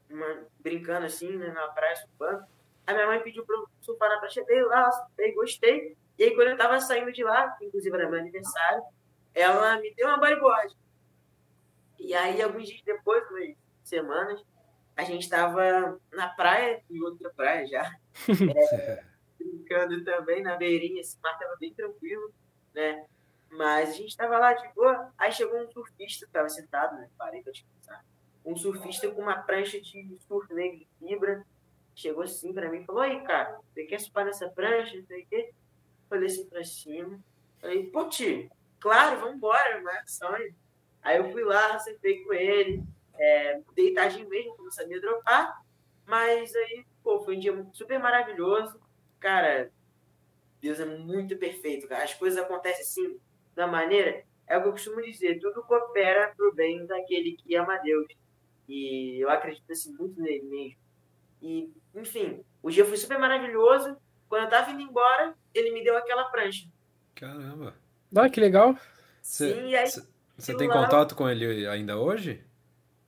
[0.09, 2.45] uma, brincando assim, né, na praia, surfando.
[2.85, 5.97] A minha mãe pediu pra eu surfar na praia, dei lá, surfei, gostei.
[6.17, 8.83] E aí, quando eu tava saindo de lá, inclusive era meu aniversário,
[9.33, 10.75] ela me deu uma bodyboard.
[11.99, 13.23] E aí, alguns dias depois,
[13.83, 14.43] semanas,
[14.95, 17.91] a gente tava na praia, em outra praia já,
[18.55, 19.03] é,
[19.37, 22.33] brincando também na beirinha, esse mar tava bem tranquilo,
[22.73, 23.05] né?
[23.49, 27.09] Mas a gente tava lá de boa, aí chegou um surfista, tava sentado, né?
[27.17, 27.74] Parei descansar.
[28.45, 31.45] Um surfista com uma prancha de surf negro de fibra,
[31.95, 35.23] chegou assim pra mim e falou, aí, cara, você quer surfar nessa prancha, não sei
[35.23, 35.53] o quê?
[36.09, 37.19] Falei assim pra cima.
[37.59, 40.55] Falei, pô, tio, claro, vambora, mas é sonho.
[41.01, 42.83] Aí eu fui lá, sentei com ele,
[43.17, 45.61] é, deitadinho mesmo, não sabia dropar.
[46.05, 48.79] Mas aí, pô, foi um dia super maravilhoso.
[49.19, 49.71] Cara,
[50.61, 52.03] Deus é muito perfeito, cara.
[52.03, 53.19] As coisas acontecem assim,
[53.55, 54.23] da maneira.
[54.47, 58.05] É o que eu costumo dizer, tudo coopera pro bem daquele que ama Deus.
[58.67, 60.77] E eu acredito assim, muito nele mesmo.
[61.41, 63.95] E, enfim, o dia foi super maravilhoso.
[64.27, 66.67] Quando eu tava indo embora, ele me deu aquela prancha.
[67.13, 67.75] Caramba.
[68.15, 68.77] Ah, que legal.
[69.21, 69.87] Sim, e aí.
[70.37, 70.83] Você tem lá...
[70.83, 72.43] contato com ele ainda hoje?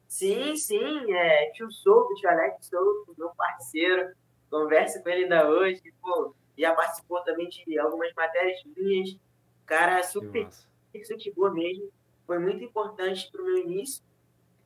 [0.07, 4.13] Sim, sim, é tio Souto, tio Alex Souto, meu parceiro,
[4.49, 9.17] converso com ele ainda hoje, pô, já participou também de algumas matérias minhas,
[9.65, 10.47] cara super
[10.93, 11.91] gente boa mesmo,
[12.25, 14.03] foi muito importante pro meu início,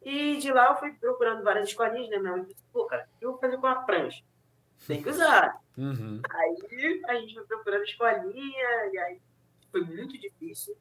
[0.02, 3.20] e de lá eu fui procurando várias escolinhas, né, minha mãe disse, pô, cara, o
[3.20, 4.24] que eu vou fazer com a prancha?
[4.88, 5.62] Tem que usar.
[5.78, 6.22] Uhum.
[6.30, 6.56] Aí
[7.08, 9.22] a gente foi procurando escolinha, e aí
[9.72, 10.76] foi muito difícil,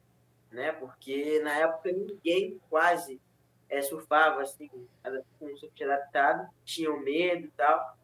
[0.51, 3.21] né, porque na época ninguém quase
[3.69, 7.97] é, surfava assim, com um surf adaptado, tinham medo e tal.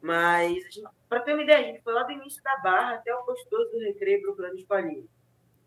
[0.00, 0.62] Mas,
[1.08, 3.48] para ter uma ideia, a gente foi lá do início da barra até o posto
[3.50, 5.04] 12 do recreio procurando escolinha.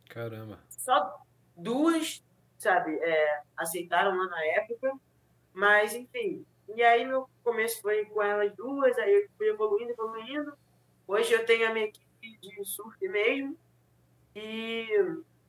[0.08, 0.60] Caramba.
[0.70, 1.20] Só
[1.56, 2.24] duas,
[2.62, 4.94] sabe, é, aceitaram lá na época,
[5.54, 6.46] mas enfim.
[6.76, 10.54] E aí meu começo foi com elas duas, aí eu fui evoluindo, evoluindo.
[11.08, 13.58] Hoje eu tenho a minha equipe de surf mesmo.
[14.36, 14.88] E,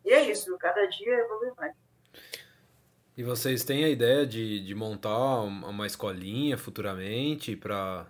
[0.05, 1.75] e é isso, cada dia evolui mais.
[3.17, 8.07] E vocês têm a ideia de, de montar uma escolinha futuramente para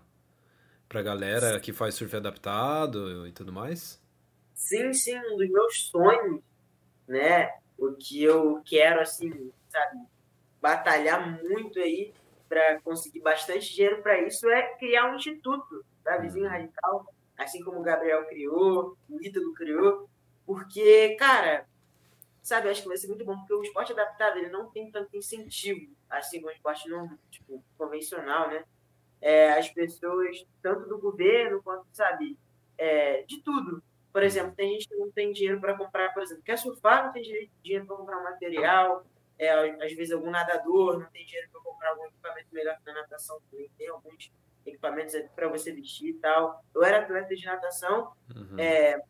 [0.88, 3.98] para galera que faz surf adaptado e tudo mais?
[4.54, 6.42] Sim, sim, um dos meus sonhos,
[7.08, 7.50] né?
[7.84, 9.98] O que eu quero, assim, sabe,
[10.60, 12.14] batalhar muito aí
[12.48, 16.50] para conseguir bastante dinheiro para isso é criar um instituto da Vizinho uhum.
[16.50, 20.08] Radical, assim como o Gabriel criou, o Ítalo criou,
[20.46, 21.66] porque, cara,
[22.40, 25.16] sabe, acho que vai ser muito bom, porque o esporte adaptado ele não tem tanto
[25.16, 28.64] incentivo, assim como o esporte não, tipo, convencional, né?
[29.20, 32.38] É, as pessoas, tanto do governo quanto, sabe,
[32.78, 33.82] é, de tudo.
[34.12, 37.12] Por exemplo, tem gente que não tem dinheiro para comprar, por exemplo, quer surfar, não
[37.12, 39.04] tem dinheiro para comprar material,
[39.38, 39.50] é,
[39.84, 43.40] às vezes algum nadador não tem dinheiro para comprar algum equipamento melhor que na natação,
[43.50, 44.30] também tem alguns
[44.66, 46.62] equipamentos para você vestir e tal.
[46.74, 48.58] Eu era atleta de natação, uhum.
[48.58, 49.00] é,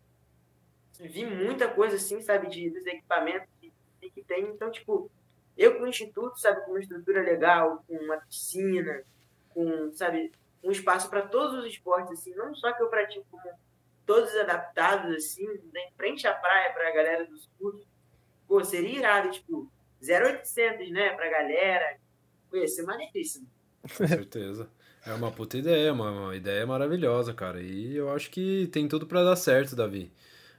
[1.01, 3.73] vi muita coisa assim, sabe, de, dos equipamentos que,
[4.11, 4.45] que tem.
[4.45, 5.11] Então, tipo,
[5.57, 9.03] eu com o instituto, sabe, com uma estrutura legal, com uma piscina,
[9.51, 13.51] com, sabe, um espaço para todos os esportes, assim, não só que eu pratico como
[14.07, 17.87] todos adaptados, assim, em frente à praia para a galera dos cursos.
[18.47, 19.71] Pô, seria irado, tipo,
[20.03, 21.97] 0800, né, pra galera.
[22.51, 23.47] Pô, ia ser maneiríssimo.
[23.97, 24.69] Com certeza.
[25.05, 27.61] É uma puta ideia, uma, uma ideia maravilhosa, cara.
[27.61, 30.13] E eu acho que tem tudo para dar certo, Davi.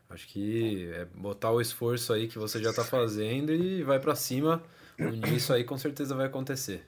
[0.10, 4.16] Acho que é botar o esforço aí que você já tá fazendo e vai para
[4.16, 4.62] cima.
[5.00, 6.84] Unir isso aí com certeza vai acontecer.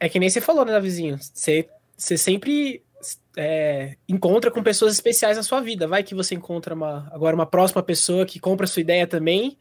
[0.00, 1.18] É que nem você falou, né, vizinho?
[1.18, 2.84] Você, você sempre
[3.36, 5.86] é, encontra com pessoas especiais na sua vida.
[5.86, 9.56] Vai que você encontra uma, agora uma próxima pessoa que compra sua ideia também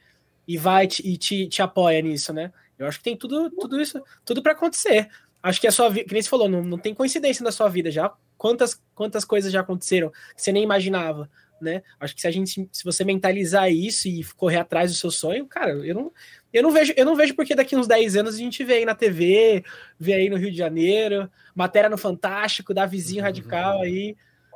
[0.48, 2.52] e vai te, e te, te apoia nisso, né?
[2.78, 5.10] Eu acho que tem tudo, tudo isso, tudo para acontecer.
[5.42, 7.68] Acho que a sua vida, que nem você falou, não, não tem coincidência na sua
[7.68, 8.14] vida já.
[8.38, 11.30] Quantas, quantas coisas já aconteceram que você nem imaginava
[11.62, 11.82] né?
[12.00, 15.46] Acho que se a gente, se você mentalizar isso e correr atrás do seu sonho,
[15.46, 16.12] cara, eu não,
[16.54, 18.86] eu não vejo, eu não vejo porque daqui uns 10 anos a gente vê aí
[18.86, 19.64] na TV,
[20.00, 24.16] vê aí no Rio de Janeiro, matéria no Fantástico, da vizinho radical aí,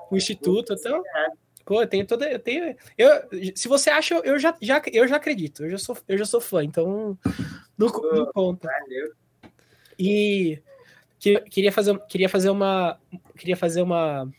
[0.09, 1.03] o instituto, então,
[1.65, 2.29] Pô, eu tenho toda.
[2.29, 3.09] Eu tenho, eu,
[3.55, 5.63] se você acha, eu já, já, eu já acredito.
[5.63, 7.17] Eu já sou, eu já sou fã, então
[7.77, 8.67] não, não conta.
[8.67, 9.13] Valeu.
[9.97, 10.61] E
[11.19, 12.99] que, queria fazer, queria fazer uma.
[13.37, 14.29] Queria fazer uma.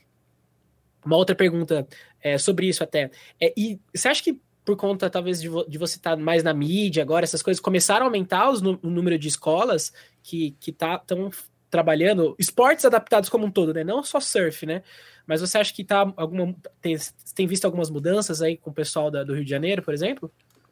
[1.04, 1.86] Uma outra pergunta
[2.22, 3.10] é, sobre isso até.
[3.40, 6.42] É, e você acha que por conta, talvez, de, vo, de você estar tá mais
[6.42, 11.30] na mídia agora, essas coisas começaram a aumentar os, o número de escolas que estão
[11.30, 11.36] tá,
[11.68, 13.82] trabalhando, esportes adaptados como um todo, né?
[13.82, 14.82] Não só surf, né?
[15.26, 16.54] Mas você acha que tá alguma.
[16.80, 16.96] Tem,
[17.34, 20.30] tem visto algumas mudanças aí com o pessoal da, do Rio de Janeiro, por exemplo?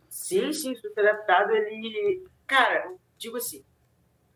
[0.09, 2.25] Sim, sim, surf adaptado, ele.
[2.47, 3.65] Cara, digo assim,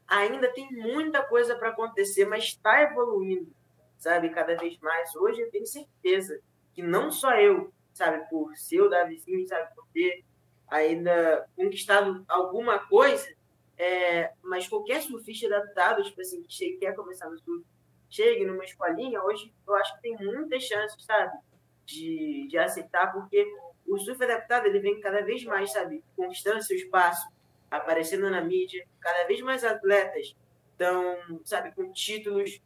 [0.06, 3.52] ainda tem muita coisa para acontecer, mas está evoluindo,
[3.98, 4.30] sabe?
[4.30, 5.14] Cada vez mais.
[5.14, 6.40] Hoje eu tenho certeza
[6.74, 10.24] que não só eu, sabe, por ser o Davizinho, sabe, por ter
[10.68, 13.32] ainda conquistado alguma coisa,
[13.76, 17.64] é, mas qualquer surfista adaptado, tipo assim, que quer começar no surf,
[18.10, 21.36] chegue numa escolinha, hoje eu acho que tem muitas chances, sabe,
[21.84, 23.46] de, de aceitar, porque
[23.86, 27.28] o surf adaptado, ele vem cada vez mais, sabe, conquistando seu espaço,
[27.70, 30.36] aparecendo na mídia, cada vez mais atletas
[30.72, 32.60] estão, sabe, com títulos,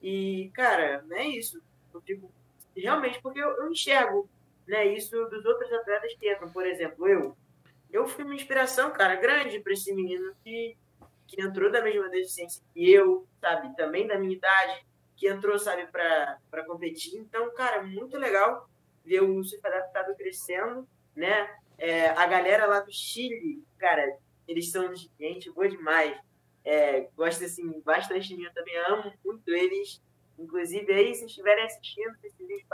[0.00, 1.60] e, cara, não é isso,
[1.92, 2.30] eu fico,
[2.76, 4.28] realmente, porque eu, eu enxergo,
[4.66, 7.36] né, isso dos outros atletas que entram, por exemplo, eu,
[7.90, 10.76] eu fui uma inspiração, cara, grande para esse menino que,
[11.26, 13.74] que entrou da mesma deficiência que eu, sabe?
[13.76, 17.18] Também da minha idade, que entrou, sabe, para competir.
[17.18, 18.68] Então, cara, muito legal
[19.04, 21.48] ver o surf adaptado crescendo, né?
[21.78, 24.16] É, a galera lá do Chile, cara,
[24.48, 26.18] eles são gente boa demais.
[26.64, 30.00] É, gosto, assim, bastante de mim, eu também amo muito eles.
[30.38, 32.66] Inclusive, aí, se estiverem assistindo esse vídeo,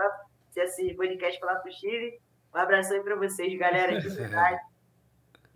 [0.50, 2.18] se esse podcast falar pro Chile,
[2.54, 4.60] um abração aí pra vocês, galera, de verdade.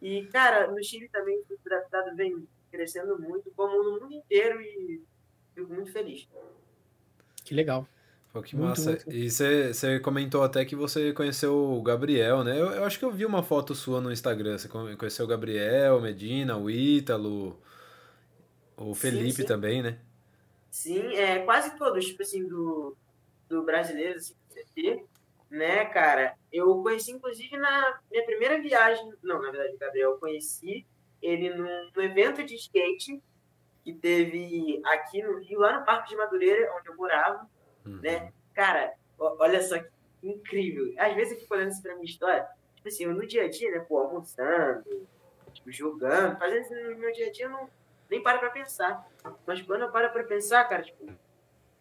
[0.02, 5.00] E, cara, no Chile também o adaptado vem crescendo muito, como no mundo inteiro, e
[5.54, 6.28] fico muito feliz.
[7.44, 7.86] Que legal.
[8.32, 8.90] Pô, que muito, massa.
[8.90, 9.12] Muito.
[9.12, 12.58] E você comentou até que você conheceu o Gabriel, né?
[12.58, 14.58] Eu, eu, acho que eu vi uma foto sua no Instagram.
[14.58, 17.60] Você conheceu o Gabriel, Medina, o Ítalo,
[18.76, 19.46] o Felipe sim, sim.
[19.46, 19.98] também, né?
[20.72, 22.96] Sim, é, quase todos, tipo assim, do,
[23.46, 25.06] do brasileiro, assim, do
[25.50, 26.34] né, cara?
[26.50, 29.12] Eu conheci, inclusive, na minha primeira viagem.
[29.22, 30.86] Não, na verdade, Gabriel, eu conheci
[31.20, 33.22] ele num, num, evento de skate
[33.84, 37.46] que teve aqui no Rio, lá no Parque de Madureira, onde eu morava,
[37.84, 38.00] uhum.
[38.00, 38.32] né?
[38.54, 39.90] Cara, olha só que
[40.22, 40.94] incrível.
[40.96, 43.70] Às vezes eu fico olhando isso pra minha história, tipo assim, no dia a dia,
[43.72, 45.06] né, pô, almoçando,
[45.52, 47.68] tipo, jogando, fazendo isso no meu dia a dia, eu não
[48.12, 49.10] nem paro pra pensar.
[49.46, 51.10] Mas quando eu paro pra pensar, cara, tipo,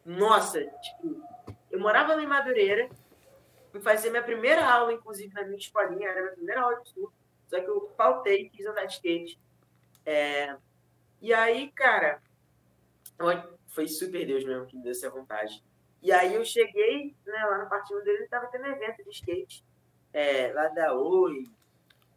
[0.05, 1.21] nossa, tipo,
[1.69, 2.89] eu morava lá em Madureira,
[3.69, 7.13] fui fazer minha primeira aula, inclusive, na minha escolinha, era minha primeira aula de surf,
[7.47, 9.37] só que eu faltei, quis andar de skate.
[10.05, 10.55] É...
[11.21, 12.21] E aí, cara,
[13.67, 15.61] foi super Deus mesmo que me deu essa vontade.
[16.01, 19.65] E aí eu cheguei, né, lá na partida dele, tava tendo evento de skate,
[20.13, 21.43] é, lá da Oi,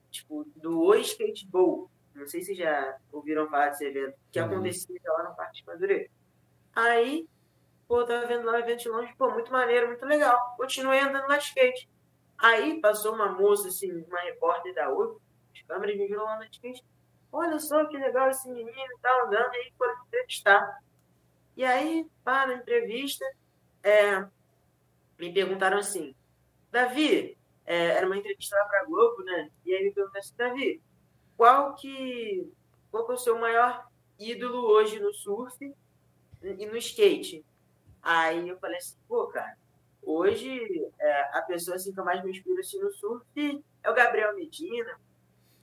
[0.09, 1.91] tipo, do Oi Skate Bowl.
[2.15, 4.47] Não sei se já ouviram falar desse evento, que uhum.
[4.47, 6.09] acontecia lá na parte de Madureira.
[6.75, 7.29] Aí
[7.87, 10.55] Pô, tava vendo lá o evento de longe, pô, muito maneiro, muito legal.
[10.57, 11.89] Continuei andando de skate.
[12.39, 15.21] Aí passou uma moça, assim, uma repórter da UF,
[15.55, 16.83] as câmeras me viram lá na skate.
[17.31, 20.81] Olha só que legal esse menino, tá andando, aí foram entrevistar.
[21.57, 23.25] E aí, pá, na entrevista,
[23.83, 24.27] é,
[25.19, 26.15] me perguntaram assim,
[26.71, 29.51] Davi, é, era uma entrevista lá pra Globo, né?
[29.65, 30.83] E aí me perguntaram assim, Davi,
[31.37, 32.51] qual que,
[32.91, 33.87] qual que é o seu maior
[34.19, 35.75] ídolo hoje no surf
[36.43, 37.45] e no skate?
[38.03, 39.57] Aí eu falei assim, pô, cara,
[40.03, 43.95] hoje é, a pessoa assim, que eu mais me inspiro assim, no surf é o
[43.95, 44.99] Gabriel Medina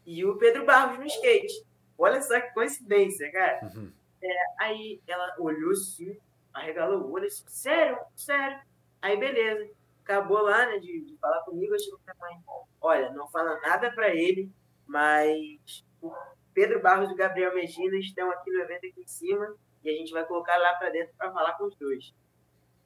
[0.05, 1.65] e o Pedro Barros no skate.
[1.97, 3.59] Olha só que coincidência, cara.
[3.63, 3.91] Uhum.
[4.23, 6.17] É, aí ela olhou assim,
[6.53, 8.59] arregalou o olho, assim, sério, sério.
[9.01, 9.69] Aí beleza.
[10.03, 12.37] Acabou lá, né, de, de falar comigo, eu chego pra mãe,
[12.81, 14.51] olha, não fala nada para ele,
[14.91, 16.13] mas o
[16.53, 19.93] Pedro Barros e o Gabriel Medina estão aqui no evento aqui em cima e a
[19.93, 22.13] gente vai colocar lá para dentro para falar com os dois.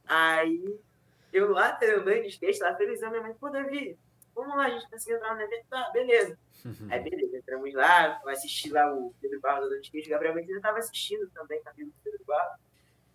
[0.05, 0.79] Aí,
[1.33, 3.97] eu lá treinando de skate, lá felizão, minha mãe, pô, Davi,
[4.35, 6.37] vamos lá, a gente conseguiu entrar no evento, tá, beleza.
[6.63, 6.87] Uhum.
[6.91, 10.77] Aí, beleza, entramos lá, assistir lá o Pedro Barros do skate, o Gabriel Medina tava
[10.77, 12.59] assistindo também, tá vendo o Pedro Barros.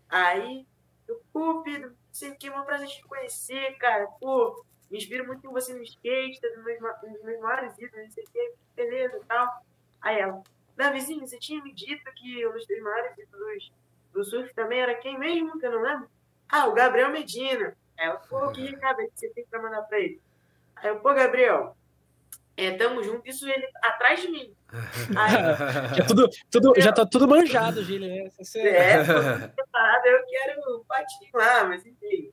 [0.09, 0.67] Aí,
[1.07, 5.47] eu, pô, Pedro, sei que, é um prazer te conhecer, cara, pô, me inspiro muito
[5.47, 6.49] em você no skate, tá
[7.05, 9.65] um dos meus maiores ídolos, não sei o que, beleza e tal.
[10.01, 10.43] Aí ela,
[10.77, 13.73] Davizinho, você tinha me dito que um dos teus maiores ídolos
[14.13, 16.11] do surf também era quem mesmo, que eu não lembro?
[16.49, 17.77] Ah, o Gabriel Medina.
[17.99, 20.21] Aí eu, pô, que recado que você tem pra mandar pra ele?
[20.77, 21.77] Aí eu, pô, Gabriel,
[22.57, 24.55] é, tamo junto, isso ele atrás de mim.
[25.17, 28.09] Aí, já, tudo, tudo, já tá tudo manjado, Gílio.
[28.09, 28.31] Né?
[28.39, 28.61] Você...
[28.61, 29.63] É, tô
[30.05, 32.33] eu quero um patinho lá, mas enfim.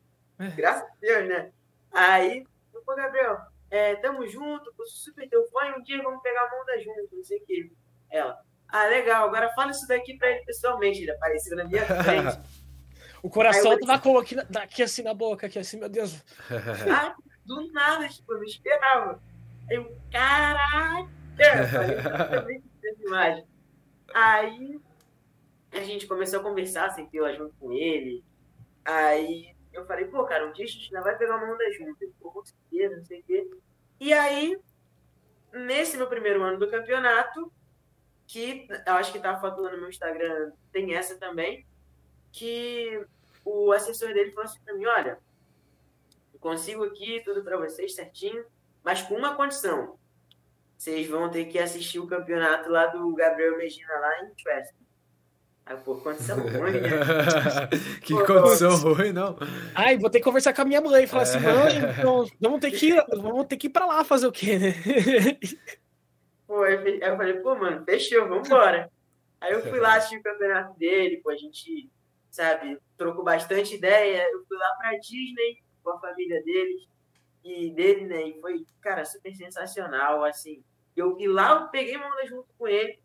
[0.55, 1.51] Graças a Deus, né?
[1.97, 2.45] Aí,
[2.85, 3.39] pô, Gabriel,
[3.71, 7.15] é, tamo junto, sou super teu fã, um dia vamos pegar a mão da junto,
[7.15, 7.71] não sei o que.
[8.11, 11.01] Ela, ah, legal, agora fala isso daqui pra ele pessoalmente.
[11.01, 12.39] Ele apareceu na minha frente.
[13.23, 13.79] o coração eu...
[13.79, 16.23] tava aqui, aqui assim na boca, aqui assim, meu Deus.
[16.87, 19.19] Ah, do nada, tipo, eu não esperava.
[19.67, 21.09] Aí eu, caraca!
[22.29, 22.63] Falei,
[22.99, 23.47] imagem.
[24.13, 24.79] Aí
[25.71, 28.23] a gente começou a conversar, sentei lá junto com ele.
[28.85, 32.01] Aí eu falei, pô, cara, um dia a gente ainda vai pegar uma onda junto.
[32.01, 33.49] Ele falou, com certeza, não sei o quê.
[33.99, 34.59] E aí,
[35.53, 37.51] nesse meu primeiro ano do campeonato,
[38.25, 41.65] que eu acho que tá falando no meu Instagram, tem essa também,
[42.31, 43.05] que
[43.45, 45.19] o assessor dele falou assim pra mim, olha,
[46.47, 48.45] consigo aqui tudo para vocês certinho,
[48.83, 49.99] mas com uma condição.
[50.77, 54.73] Vocês vão ter que assistir o campeonato lá do Gabriel Medina lá em Twist.
[55.67, 56.89] Aí, pô, condição ruim, né?
[58.01, 58.93] que pô, condição pô.
[58.93, 59.37] ruim, não.
[59.75, 62.61] Ai, vou ter que conversar com a minha mãe e falar assim, mãe, então, vamos
[62.61, 64.73] ter que ir, vamos ter que ir pra lá fazer o quê, né?
[66.47, 68.89] Pô, aí eu falei, pô, mano, fechou, vambora.
[69.41, 71.89] Aí eu fui lá assistir o campeonato dele, pô, a gente,
[72.31, 74.25] sabe, trocou bastante ideia.
[74.31, 76.87] Eu fui lá pra Disney com a família deles
[77.43, 78.29] e dele, né?
[78.29, 80.63] E foi, cara, super sensacional, assim.
[80.95, 82.99] Eu, e lá eu peguei uma onda junto com ele.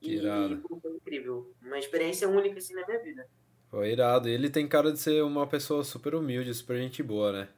[0.00, 0.54] Que irado.
[0.54, 1.52] E foi incrível.
[1.62, 3.28] Uma experiência única, assim, na minha vida.
[3.70, 4.28] Foi irado.
[4.28, 7.48] Ele tem cara de ser uma pessoa super humilde, super gente boa, né?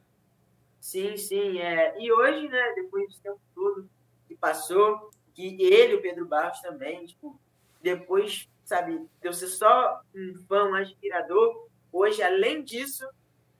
[0.79, 1.59] Sim, sim.
[1.59, 1.95] É.
[1.99, 3.89] E hoje, né, depois desse tempo todo
[4.27, 7.39] que passou, que ele, o Pedro Barros também, tipo,
[7.81, 13.07] depois, sabe, de eu ser só um fã, um admirador, hoje, além disso,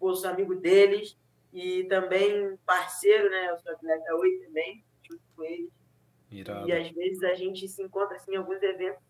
[0.01, 1.17] eu sou amigo deles,
[1.53, 3.51] e também parceiro, né?
[3.51, 5.69] Eu sou atleta 8 também, junto com eles.
[6.33, 6.67] Irado.
[6.67, 9.01] E às vezes a gente se encontra assim, em alguns eventos.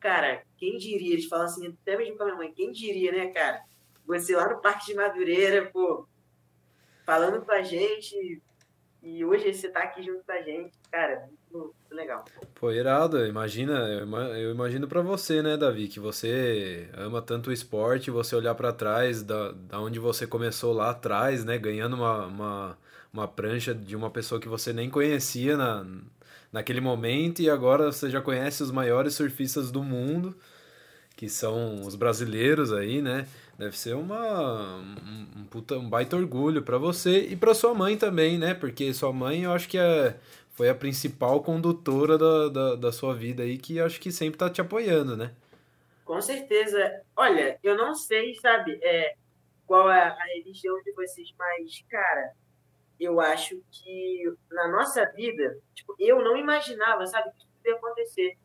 [0.00, 1.14] Cara, quem diria?
[1.14, 3.62] Eles falam assim, até mesmo com a minha mãe, quem diria, né, cara?
[4.06, 6.06] Você lá no Parque de Madureira, pô,
[7.04, 8.40] falando com a gente,
[9.02, 12.24] e hoje você tá aqui junto com a gente, cara, muito, muito legal.
[12.54, 13.78] Pô, irado, imagina,
[14.36, 18.72] eu imagino para você, né, Davi, que você ama tanto o esporte, você olhar para
[18.72, 22.78] trás da, da onde você começou lá atrás, né, ganhando uma, uma,
[23.12, 25.86] uma prancha de uma pessoa que você nem conhecia na,
[26.52, 30.36] naquele momento e agora você já conhece os maiores surfistas do mundo,
[31.16, 33.26] que são os brasileiros aí, né?
[33.58, 34.76] Deve ser uma
[35.36, 38.54] um, puta, um baita orgulho para você e para sua mãe também, né?
[38.54, 40.16] Porque sua mãe, eu acho que é,
[40.52, 44.48] foi a principal condutora da, da, da sua vida aí, que acho que sempre tá
[44.48, 45.32] te apoiando, né?
[46.04, 47.02] Com certeza.
[47.16, 49.14] Olha, eu não sei, sabe, é,
[49.66, 52.32] qual é a religião de vocês, mas, cara,
[52.98, 58.38] eu acho que na nossa vida, tipo, eu não imaginava, sabe, que isso ia acontecer.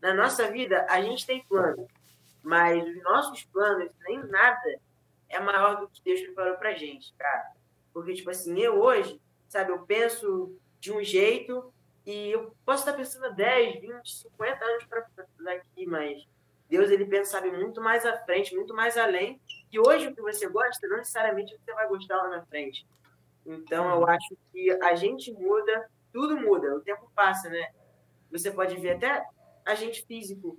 [0.00, 1.86] Na nossa vida, a gente tem plano.
[2.42, 4.80] Mas os nossos planos, nem nada,
[5.28, 7.52] é maior do que Deus preparou pra gente, cara.
[7.92, 11.72] Porque, tipo assim, eu hoje, sabe, eu penso de um jeito
[12.06, 15.06] e eu posso estar pensando 10, 20, 50 anos para
[15.40, 16.26] daqui, mas
[16.68, 19.40] Deus, ele pensa, sabe, muito mais à frente, muito mais além.
[19.72, 22.86] E hoje o que você gosta, não necessariamente você vai gostar lá na frente.
[23.44, 27.70] Então, eu acho que a gente muda, tudo muda, o tempo passa, né?
[28.30, 29.24] Você pode ver até
[29.64, 30.58] a gente físico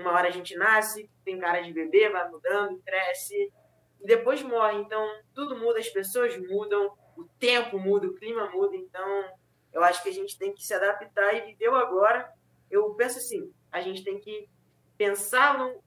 [0.00, 3.52] uma hora a gente nasce, tem cara de bebê, vai mudando, cresce,
[4.00, 4.78] e depois morre.
[4.78, 8.74] Então, tudo muda, as pessoas mudam, o tempo muda, o clima muda.
[8.76, 9.24] Então,
[9.72, 12.32] eu acho que a gente tem que se adaptar e viver o agora.
[12.70, 14.48] Eu penso assim, a gente tem que
[14.96, 15.82] pensar no...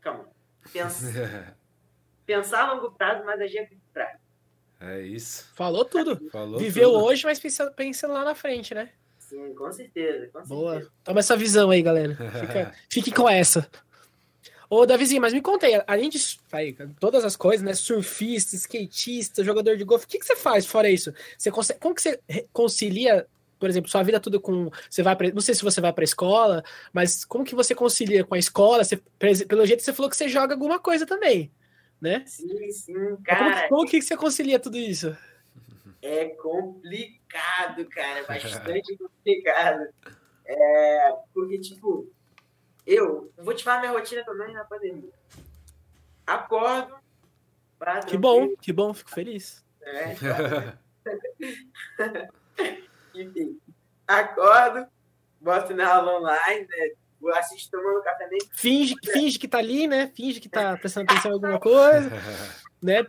[0.00, 0.28] Calma.
[0.72, 1.56] Pensa...
[2.24, 3.75] pensar a longo prazo, mas agir.
[4.80, 5.46] É isso.
[5.54, 6.20] Falou tudo.
[6.30, 7.04] Falou Viveu tudo.
[7.04, 8.90] hoje, mas pensando, pensando lá na frente, né?
[9.18, 10.72] Sim, com certeza, com Boa.
[10.72, 10.92] certeza.
[11.02, 12.14] Toma essa visão aí, galera.
[12.14, 13.68] Fica, fique com essa.
[14.68, 16.18] Ô, Davizinho, mas me conta aí, além de
[16.52, 17.72] aí, todas as coisas, né?
[17.72, 21.12] Surfista, skatista, jogador de golfe, o que, que você faz fora isso?
[21.38, 22.20] Você consegue, como que você
[22.52, 23.26] concilia,
[23.60, 24.68] por exemplo, sua vida tudo com.
[24.90, 28.24] Você vai pra, Não sei se você vai pra escola, mas como que você concilia
[28.24, 28.82] com a escola?
[28.82, 29.00] Você,
[29.46, 31.50] pelo jeito, você falou que você joga alguma coisa também,
[32.00, 32.24] né?
[32.26, 33.68] Sim, sim, cara.
[33.68, 35.16] Como, como que você concilia tudo isso?
[36.06, 39.88] é complicado, cara, bastante complicado.
[40.44, 42.08] É, porque, tipo,
[42.86, 45.12] eu vou te falar minha rotina também na pandemia.
[46.26, 46.96] Acordo.
[48.08, 49.64] Que bom, que bom, fico feliz.
[49.82, 50.14] É.
[53.14, 53.60] Enfim,
[54.06, 54.86] acordo,
[55.40, 56.90] boto na aula online, né?
[57.34, 58.38] Assisto tomando café nem.
[58.52, 60.10] Finge, finge que tá ali, né?
[60.14, 62.10] Finge que tá prestando atenção em alguma coisa,
[62.82, 63.06] né?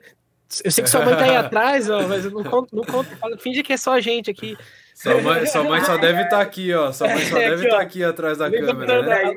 [0.63, 3.09] Eu sei que sua mãe tá aí atrás, ó, mas eu não conto, não conto.
[3.39, 4.57] Finge que é só a gente aqui.
[4.95, 6.91] Sua mãe, sua mãe só deve estar tá aqui, ó.
[6.91, 9.34] Sua mãe só é, deve estar tá aqui atrás da câmera, né?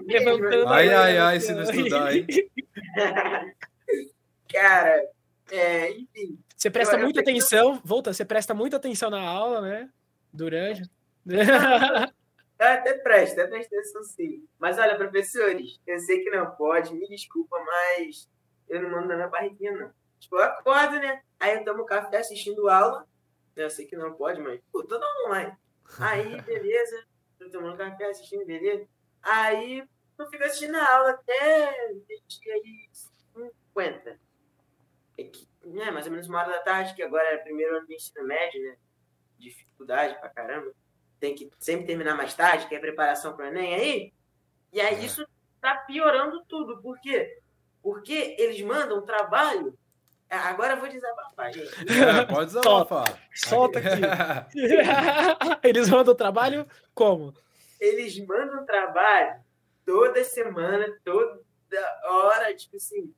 [0.67, 2.27] Ai, ai, ai, se não estudar, hein?
[4.51, 5.03] Cara,
[5.51, 9.61] é, enfim, Você presta muita sei que atenção, volta, você presta muita atenção na aula,
[9.61, 9.89] né?
[10.33, 10.89] Durante.
[12.61, 14.47] Eu até presto, até presto atenção sim.
[14.59, 18.31] Mas olha, professores, eu sei que não pode, me desculpa, mas
[18.69, 19.91] eu não mando na minha barriguinha, não.
[20.19, 21.23] Tipo, eu acordo, né?
[21.41, 23.09] Aí eu tomo café assistindo aula.
[23.57, 25.57] Eu sei que não pode, mas, pô, dando online.
[26.01, 27.03] Aí, beleza.
[27.39, 28.87] Tô tomando café, assistindo, beleza.
[29.23, 29.83] Aí
[30.19, 31.95] eu fico assistindo a aula até
[32.29, 32.91] dia aí
[33.73, 34.21] 50.
[35.17, 37.87] É que, né, mais ou menos uma hora da tarde, que agora é primeiro ano
[37.87, 38.77] do ensino médio, né?
[39.39, 40.75] Dificuldade pra caramba
[41.21, 44.13] tem que sempre terminar mais tarde, que é preparação para o Enem aí.
[44.73, 45.05] E aí É.
[45.05, 45.27] isso
[45.61, 46.81] tá piorando tudo.
[46.81, 47.39] Por quê?
[47.83, 49.77] Porque eles mandam trabalho.
[50.31, 51.69] Ah, Agora eu vou desabafar, gente.
[51.93, 53.21] É, pode desabafar.
[53.35, 53.89] Solta aqui.
[55.67, 57.35] Eles mandam trabalho como?
[57.81, 59.41] Eles mandam trabalho
[59.85, 61.41] toda semana, toda
[62.05, 63.13] hora, tipo assim.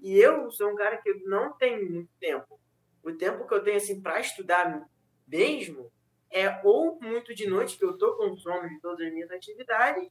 [0.00, 2.60] E eu sou um cara que eu não tenho muito tempo.
[3.02, 4.86] O tempo que eu tenho assim para estudar
[5.26, 5.90] mesmo
[6.32, 10.08] é ou muito de noite, que eu tô com sono de todas as minhas atividades,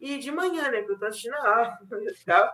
[0.00, 1.78] e de manhã, né, que eu tô assistindo a aula
[2.24, 2.50] tal.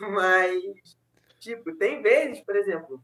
[0.00, 0.96] Mas,
[1.38, 3.02] tipo, tem vezes, por exemplo,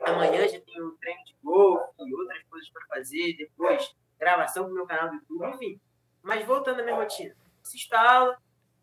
[0.00, 4.86] amanhã já tenho treino de golfe e outras coisas para fazer, depois gravação pro meu
[4.86, 5.80] canal do YouTube, enfim.
[6.22, 8.38] Mas voltando à minha rotina, assisto a aula,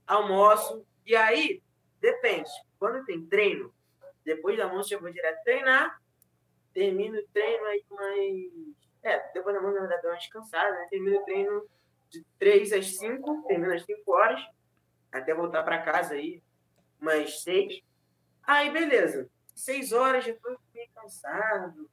[0.07, 1.61] almoço, e aí,
[1.99, 2.49] depende.
[2.79, 3.73] Quando tem treino,
[4.23, 5.99] depois do almoço eu vou direto treinar,
[6.73, 8.81] termino o treino aí mais.
[9.03, 10.87] É, depois do almoço, na verdade, dou uma descansada, né?
[10.89, 11.67] Termino o treino
[12.09, 14.39] de 3 às 5, termino às 5 horas,
[15.11, 16.41] até voltar para casa aí,
[16.99, 17.81] umas 6.
[18.43, 19.29] Aí, beleza.
[19.55, 21.89] 6 horas, já tô meio cansado.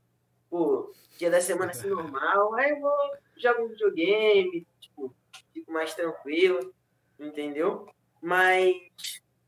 [0.50, 2.54] Pô, dia da semana assim normal.
[2.54, 2.96] Aí eu vou,
[3.36, 5.14] jogo um videogame, tipo,
[5.52, 6.74] fico mais tranquilo,
[7.18, 7.86] entendeu?
[8.20, 8.74] Mas,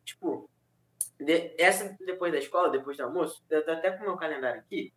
[0.04, 0.48] tipo,
[1.18, 4.61] de- essa depois da escola, depois do almoço, eu tô até com o meu calendário
[4.61, 4.92] aqui.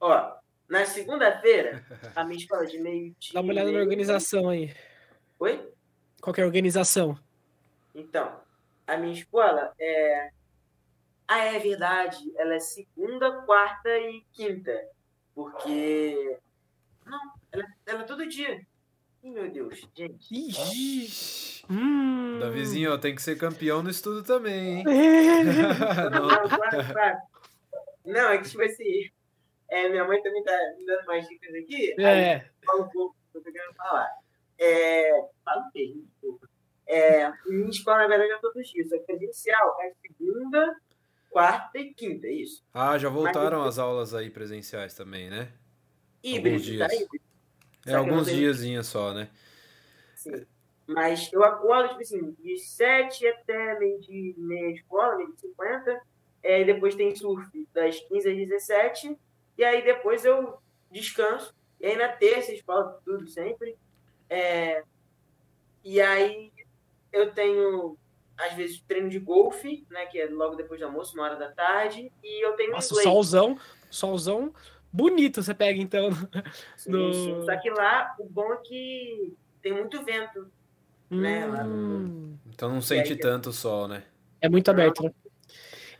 [0.00, 0.36] Ó,
[0.68, 3.32] na segunda-feira, a minha escola de meio-dia.
[3.32, 4.74] Dá uma olhada na organização aí.
[5.38, 5.72] Oi?
[6.20, 7.18] Qual que é a organização?
[7.94, 8.40] Então,
[8.86, 10.30] a minha escola é.
[11.26, 12.18] Ah, é verdade.
[12.36, 14.72] Ela é segunda, quarta e quinta.
[15.34, 16.38] Porque.
[17.06, 18.60] Não, ela, ela é todo dia.
[19.22, 20.32] Ih, meu Deus, gente.
[20.32, 21.64] Ixi.
[21.70, 22.38] Hum.
[22.40, 24.84] Davizinho, ó, tem que ser campeão no estudo também, hein?
[26.12, 26.28] Não.
[28.12, 29.10] Não, é que tipo assim.
[29.70, 31.94] É, minha mãe também tá me dando mais dicas aqui.
[32.00, 32.48] É.
[32.64, 34.08] fala um pouco do que eu tô querendo falar.
[34.58, 35.10] É,
[35.44, 35.94] fala o quê?
[36.86, 38.92] É, minha escola, na verdade, é todos os dias.
[38.92, 40.74] A presencial é segunda,
[41.30, 42.64] quarta e quinta, é isso.
[42.72, 45.52] Ah, já voltaram as aulas aí presenciais também, né?
[46.22, 46.88] Híbrido, dias.
[46.88, 47.24] tá híbrido.
[47.86, 49.28] É alguns tenho- diazinhos só, né?
[50.14, 50.46] Sim.
[50.86, 55.40] Mas eu acordo, tipo assim, de 7 até meio de meia de escola, meio de
[55.42, 56.00] 50.
[56.42, 59.18] É, e depois tem surf das 15 às 17.
[59.58, 60.58] E aí depois eu
[60.90, 61.52] descanso.
[61.80, 63.76] E aí na terça, escola, tudo sempre.
[64.30, 64.82] É,
[65.84, 66.52] e aí
[67.12, 67.96] eu tenho,
[68.38, 70.06] às vezes, treino de golfe, né?
[70.06, 72.10] Que é logo depois do almoço, uma hora da tarde.
[72.22, 73.04] E eu tenho Nossa, inglês.
[73.04, 73.58] solzão.
[73.90, 74.54] Solzão
[74.92, 76.10] bonito você pega, então.
[76.76, 77.42] Sim, no- sim.
[77.44, 80.50] Só que lá, o bom é que tem muito vento.
[81.10, 82.36] Né, lá Hum.
[82.54, 84.04] Então não sente aí- tanto o sol, né?
[84.42, 85.10] É muito aberto, né?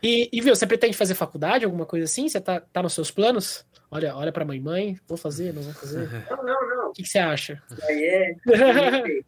[0.01, 2.29] E, e viu, você pretende fazer faculdade, alguma coisa assim?
[2.29, 3.65] Você tá, tá nos seus planos?
[3.91, 6.07] Olha, olha pra mãe, mãe, vou fazer, não vou fazer?
[6.29, 6.89] Não, não, não.
[6.89, 7.61] O que, que você acha?
[7.83, 8.35] Aí é.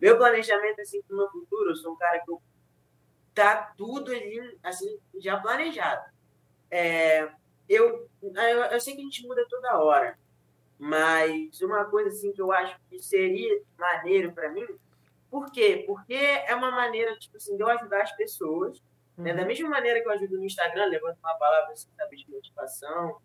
[0.00, 2.40] meu planejamento, assim, pro meu futuro, eu sou um cara que eu,
[3.34, 6.04] tá tudo ali, assim, já planejado.
[6.70, 7.28] É,
[7.68, 8.32] eu, eu,
[8.72, 10.18] eu sei que a gente muda toda hora,
[10.78, 14.66] mas uma coisa, assim, que eu acho que seria maneiro para mim,
[15.30, 15.84] por quê?
[15.86, 18.80] Porque é uma maneira, tipo assim, de eu ajudar as pessoas,
[19.16, 19.32] né?
[19.34, 23.20] Da mesma maneira que eu ajudo no Instagram, levando uma palavra assim, sabe, de motivação,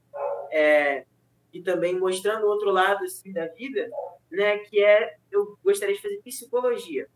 [0.52, 1.06] é,
[1.52, 3.90] e também mostrando o outro lado assim, da vida,
[4.32, 4.60] né?
[4.60, 7.08] Que é, eu gostaria de fazer psicologia.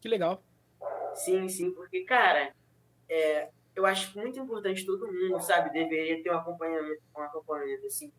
[0.00, 0.42] Que legal.
[1.14, 2.54] Sim, sim, porque, cara,
[3.08, 5.70] é, eu acho muito importante todo mundo, sabe?
[5.70, 8.12] Deveria ter um acompanhamento, um acompanhamento assim.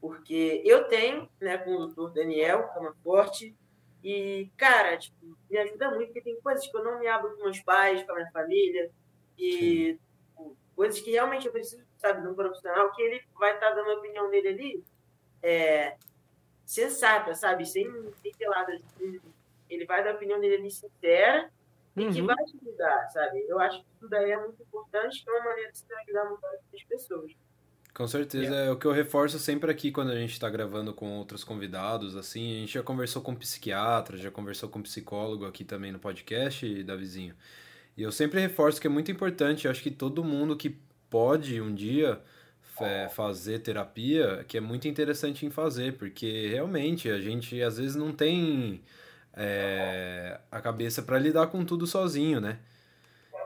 [0.00, 3.54] Porque eu tenho, né, com o doutor Daniel Camaforte,
[4.02, 7.42] e, cara, tipo, me ajuda muito, porque tem coisas que eu não me abro com
[7.42, 8.90] meus pais, com a minha família,
[9.38, 9.98] e
[10.74, 13.94] coisas que realmente eu preciso, sabe, de um profissional, que ele vai estar dando a
[13.94, 14.84] opinião dele ali,
[15.42, 15.96] é,
[16.64, 17.64] sensata, sabe?
[17.66, 17.90] Sem,
[18.22, 18.78] sem pelada.
[19.68, 21.50] Ele vai dar a opinião dele ali sincera,
[21.96, 22.26] e que Uhum.
[22.26, 23.44] vai te ajudar, sabe?
[23.48, 26.24] Eu acho que isso daí é muito importante, que é uma maneira de se ajudar
[26.26, 27.32] muito as pessoas.
[27.94, 31.16] Com certeza, é o que eu reforço sempre aqui quando a gente está gravando com
[31.16, 35.90] outros convidados, assim, a gente já conversou com psiquiatra, já conversou com psicólogo aqui também
[35.90, 37.34] no podcast, Davizinho.
[37.96, 40.76] E eu sempre reforço que é muito importante, acho que todo mundo que
[41.08, 42.20] pode um dia
[42.80, 47.96] é, fazer terapia que é muito interessante em fazer, porque realmente a gente às vezes
[47.96, 48.82] não tem
[49.32, 52.58] é, a cabeça para lidar com tudo sozinho, né?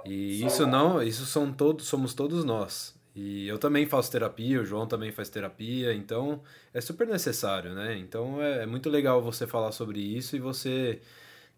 [0.04, 2.98] E isso não, isso são todos, somos todos nós.
[3.14, 6.40] E eu também faço terapia, o João também faz terapia, então
[6.72, 7.98] é super necessário, né?
[7.98, 11.00] Então é, é muito legal você falar sobre isso e você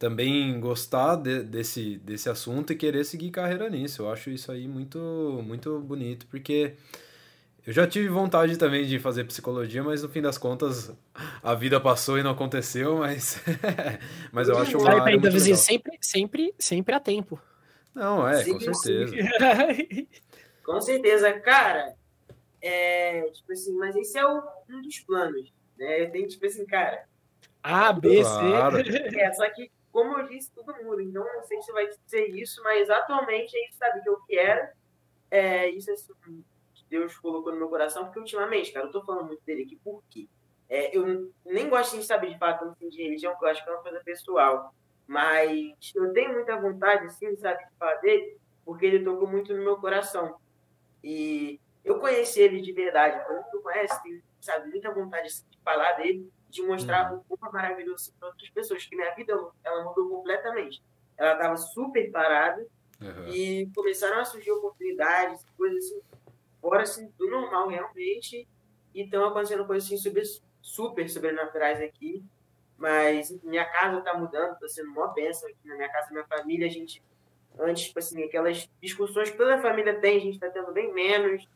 [0.02, 4.02] também gostar de, desse, desse assunto e querer seguir carreira nisso.
[4.02, 4.98] Eu acho isso aí muito,
[5.46, 6.74] muito bonito, porque
[7.64, 10.92] eu já tive vontade também de fazer psicologia, mas no fim das contas
[11.40, 13.40] a vida passou e não aconteceu, mas,
[14.32, 17.40] mas eu acho uma Peraí, peraí, Davizinho, sempre, sempre, sempre há tempo.
[17.94, 19.14] Não, é, Sim, com certeza.
[20.64, 21.94] Com certeza, cara.
[22.60, 26.04] É, tipo assim, mas esse é o, um dos planos, né?
[26.04, 27.04] Eu tenho, tipo assim, cara.
[27.62, 28.84] A, B, Claro.
[28.84, 28.90] C.
[29.18, 31.02] É, só que, como eu disse, tudo muda.
[31.02, 34.68] Então, não sei se vai ser isso, mas atualmente é isso, sabe, que eu quero.
[35.30, 36.14] É, isso é assim,
[36.74, 39.76] que Deus colocou no meu coração, porque ultimamente, cara, eu tô falando muito dele aqui,
[39.76, 40.26] por quê?
[40.68, 43.68] É, eu nem gosto de saber de fato assim, de religião, porque eu acho que
[43.68, 44.74] é uma coisa pessoal.
[45.06, 49.62] Mas eu tenho muita vontade, assim, sabe, de falar dele, porque ele tocou muito no
[49.62, 50.36] meu coração.
[51.04, 53.22] E eu conheci ele de verdade.
[53.26, 57.50] Quando tu conhece, tem, sabe, muita vontade assim, de falar dele, de mostrar o quão
[57.50, 58.84] é maravilhoso para outras pessoas.
[58.84, 59.32] Que minha vida,
[59.64, 60.82] ela mudou completamente.
[61.16, 62.64] Ela estava super parada
[63.00, 63.28] Uhum.
[63.32, 66.00] e começaram a surgir oportunidades, coisas assim,
[66.60, 68.46] fora assim, do normal realmente.
[68.94, 70.22] E estão acontecendo coisas assim, super,
[70.60, 72.22] super sobrenaturais aqui.
[72.76, 76.66] Mas minha casa está mudando, está sendo uma bênção aqui na minha casa, minha família,
[76.66, 77.02] a gente
[77.58, 80.92] antes, tipo assim, aquelas discussões que toda a família tem, a gente está tendo bem
[80.92, 81.46] menos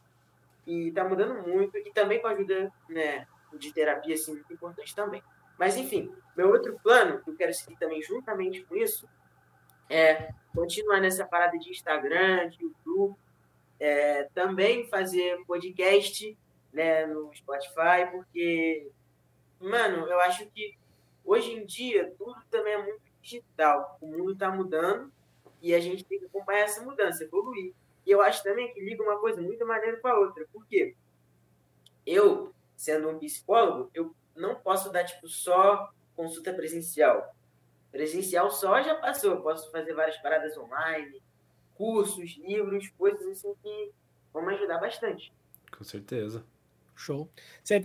[0.66, 3.26] e está mudando muito e também com a ajuda, né,
[3.59, 5.22] de terapia, assim, muito importante também.
[5.59, 9.09] Mas, enfim, meu outro plano, que eu quero seguir também juntamente com isso,
[9.88, 13.16] é continuar nessa parada de Instagram, de YouTube,
[13.78, 16.36] é, também fazer podcast,
[16.72, 18.90] né, no Spotify, porque,
[19.61, 20.76] mano, eu acho que
[21.24, 23.98] hoje em dia tudo também é muito digital.
[24.00, 25.12] O mundo está mudando
[25.61, 27.72] e a gente tem que acompanhar essa mudança, evoluir.
[28.04, 30.46] E eu acho também que liga uma coisa muito maneira com a outra.
[30.52, 30.94] Por quê?
[32.07, 37.35] Eu, sendo um psicólogo, eu não posso dar, tipo, só consulta presencial.
[37.91, 39.33] Presencial só já passou.
[39.33, 41.22] Eu posso fazer várias paradas online,
[41.74, 43.93] cursos, livros, coisas assim que
[44.33, 45.33] vão me ajudar bastante.
[45.77, 46.45] Com certeza.
[46.95, 47.29] Show.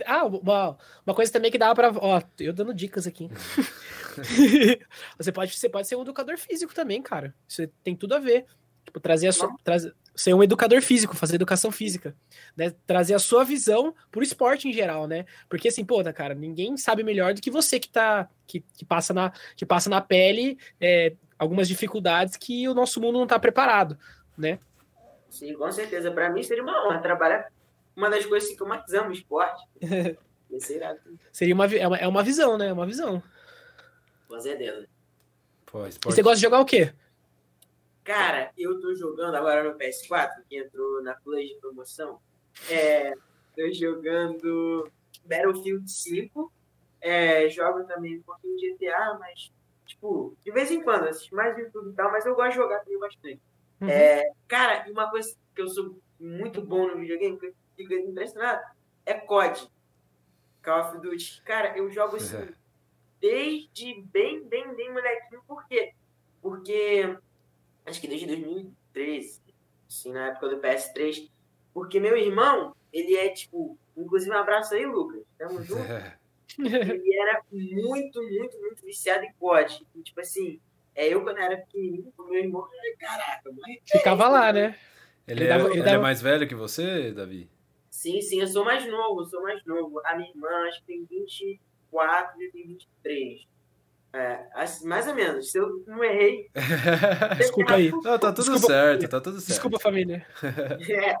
[0.06, 1.92] Ah, uma, uma coisa também que dá pra.
[1.94, 3.28] Ó, eu dando dicas aqui.
[5.18, 7.34] você, pode, você pode ser um educador físico também, cara.
[7.48, 8.46] Isso tem tudo a ver.
[8.84, 9.54] Tipo, trazer a sua.
[9.62, 12.14] Trazer, ser um educador físico, fazer educação física.
[12.56, 12.74] Né?
[12.86, 15.24] Trazer a sua visão pro esporte em geral, né?
[15.48, 18.28] Porque assim, pô, né, cara, ninguém sabe melhor do que você que tá.
[18.46, 23.18] que, que, passa, na, que passa na pele é, algumas dificuldades que o nosso mundo
[23.18, 23.98] não tá preparado,
[24.36, 24.58] né?
[25.30, 26.10] Sim, com certeza.
[26.10, 27.50] Para mim seria uma honra trabalhar.
[27.96, 29.62] Uma das coisas que eu mais amo esporte.
[31.32, 32.68] Seria uma, é uma, é uma visão, né?
[32.68, 33.22] É uma visão.
[34.28, 34.86] Com certeza.
[35.64, 36.14] Pô, E esporte...
[36.14, 36.92] você gosta de jogar o quê?
[38.04, 42.20] Cara, eu tô jogando agora no PS4, que entrou na Plus de promoção.
[42.68, 43.12] É,
[43.56, 44.90] tô jogando
[45.24, 46.52] Battlefield 5.
[47.00, 49.52] É, jogo também um pouquinho de GTA, mas,
[49.86, 52.80] tipo, de vez em quando, assisto mais YouTube e tal, mas eu gosto de jogar
[52.80, 53.40] também bastante.
[53.80, 53.88] Uhum.
[53.88, 57.92] É, cara, e uma coisa que eu sou muito bom no videogame, que eu fico
[57.94, 58.62] impressionado,
[59.04, 59.68] é COD.
[60.62, 61.42] Call of Duty.
[61.44, 62.48] Cara, eu jogo assim
[63.20, 65.42] desde bem, bem, bem molequinho.
[65.46, 65.92] Por quê?
[66.40, 67.16] Porque
[67.86, 69.40] acho que desde 2013,
[69.88, 71.28] assim, na época do PS3.
[71.74, 75.22] Porque meu irmão, ele é tipo, inclusive um abraço aí, Lucas.
[75.38, 75.80] Tamo junto.
[75.82, 76.16] É.
[76.58, 79.86] Ele era muito, muito, muito viciado em COD.
[79.94, 80.60] E, tipo assim,
[80.94, 83.80] é, eu quando era pequenininho, o meu irmão, ai, caraca, mãe.
[83.86, 84.78] Ficava lá, né?
[85.26, 87.48] Ele, Ele é, dava- ele ele é dava- mais velho que você, Davi?
[87.88, 90.00] Sim, sim, eu sou mais novo, eu sou mais novo.
[90.04, 93.46] A minha irmã, acho que tem 24 e eu tenho 23.
[94.84, 95.50] Mais ou menos.
[95.50, 96.50] Se eu não errei.
[97.38, 97.90] Desculpa aí.
[97.90, 99.48] Não, tá tudo Desculpa, certo, tá tudo certo.
[99.48, 100.26] Desculpa, família.
[100.90, 101.16] É,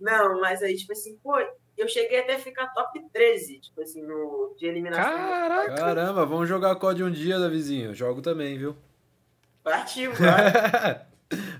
[0.00, 1.34] não, mas aí, tipo assim, pô,
[1.76, 5.04] eu cheguei até a ficar top 13, tipo assim, no, de eliminação.
[5.04, 5.74] Caraca.
[5.74, 7.94] Caramba, vamos jogar COD um dia, Davizinho.
[7.94, 8.76] Jogo também, viu?
[9.62, 11.06] Partiu, cara.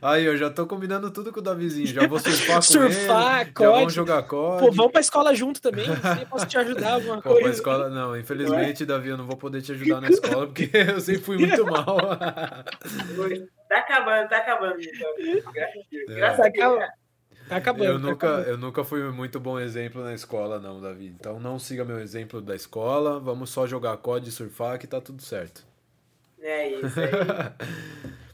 [0.01, 1.87] Aí, eu já tô combinando tudo com o Davizinho.
[1.89, 3.53] Já vou surfar com Surfar, ele.
[3.59, 3.95] Já vamos COD.
[3.95, 4.61] jogar COD.
[4.65, 5.85] Pô, vamos pra escola junto também.
[5.87, 7.51] Sei, posso te ajudar alguma Pô, pra coisa.
[7.51, 11.23] escola, não, infelizmente, Davi, eu não vou poder te ajudar na escola, porque eu sempre
[11.23, 11.97] fui muito mal.
[13.69, 14.77] Tá acabando, tá acabando.
[14.81, 15.53] Então.
[15.53, 16.09] Graças a Deus.
[16.09, 16.15] É.
[16.15, 16.85] Graças a Deus.
[17.49, 17.85] Tá acabando.
[17.85, 18.49] Eu tá nunca, acabando.
[18.49, 21.07] eu nunca fui muito bom exemplo na escola, não, Davi.
[21.07, 25.01] Então não siga meu exemplo da escola, vamos só jogar COD e surfar que tá
[25.01, 25.65] tudo certo.
[26.41, 27.09] É isso aí.